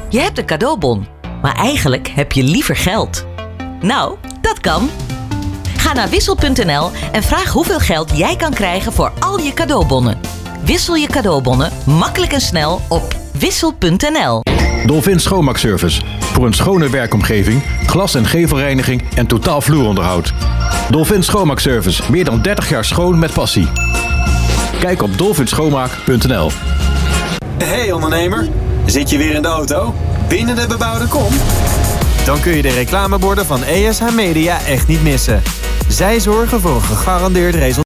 Je 0.10 0.20
hebt 0.20 0.38
een 0.38 0.46
cadeaubon, 0.46 1.08
maar 1.42 1.56
eigenlijk 1.56 2.08
heb 2.08 2.32
je 2.32 2.44
liever 2.44 2.76
geld. 2.76 3.26
Nou, 3.82 4.16
dat 4.42 4.60
kan. 4.60 4.90
Ga 5.78 5.94
naar 5.94 6.10
wissel.nl 6.10 6.92
en 7.12 7.24
vraag 7.24 7.52
hoeveel 7.52 7.80
geld 7.80 8.18
jij 8.18 8.36
kan 8.36 8.54
krijgen 8.54 8.94
voor 8.94 9.12
al 9.20 9.40
je 9.40 9.54
cadeaubonnen. 9.54 10.20
Wissel 10.66 10.96
je 10.96 11.08
cadeaubonnen 11.08 11.72
makkelijk 11.86 12.32
en 12.32 12.42
snel 12.42 12.82
op 12.90 13.16
wissel.nl. 13.40 14.42
Dolphin 14.86 15.20
Schoonmaakservice. 15.20 16.02
Voor 16.20 16.46
een 16.46 16.54
schone 16.54 16.90
werkomgeving, 16.90 17.64
glas- 17.86 18.16
en 18.16 18.26
gevelreiniging 18.26 19.04
en 19.16 19.28
totaal 19.28 19.62
vloeronderhoud. 19.62 20.34
Dolphin 20.92 21.24
Schoonmaakservice. 21.24 22.12
Meer 22.12 22.24
dan 22.24 22.42
30 22.42 22.70
jaar 22.70 22.86
schoon 22.86 23.20
met 23.20 23.34
passie. 23.34 23.68
Kijk 24.80 25.02
op 25.02 25.18
dolphinschoonmaak.nl. 25.18 26.52
Hey 27.64 27.92
ondernemer, 27.92 28.48
zit 28.86 29.10
je 29.10 29.18
weer 29.18 29.34
in 29.34 29.42
de 29.42 29.48
auto? 29.48 29.94
Binnen 30.28 30.56
de 30.56 30.66
bebouwde 30.68 31.08
kom? 31.08 31.34
Dan 32.26 32.42
kun 32.42 32.56
je 32.56 32.62
de 32.62 32.70
reclameborden 32.70 33.46
van 33.46 33.64
ESH 33.64 34.16
Media 34.16 34.62
echt 34.66 34.88
niet 34.88 35.04
missen. 35.04 35.42
Zij 35.88 36.20
zorgen 36.20 36.62
voor 36.62 36.76
een 36.76 36.82
gegarandeerd 36.82 37.56
resultaat. 37.56 37.80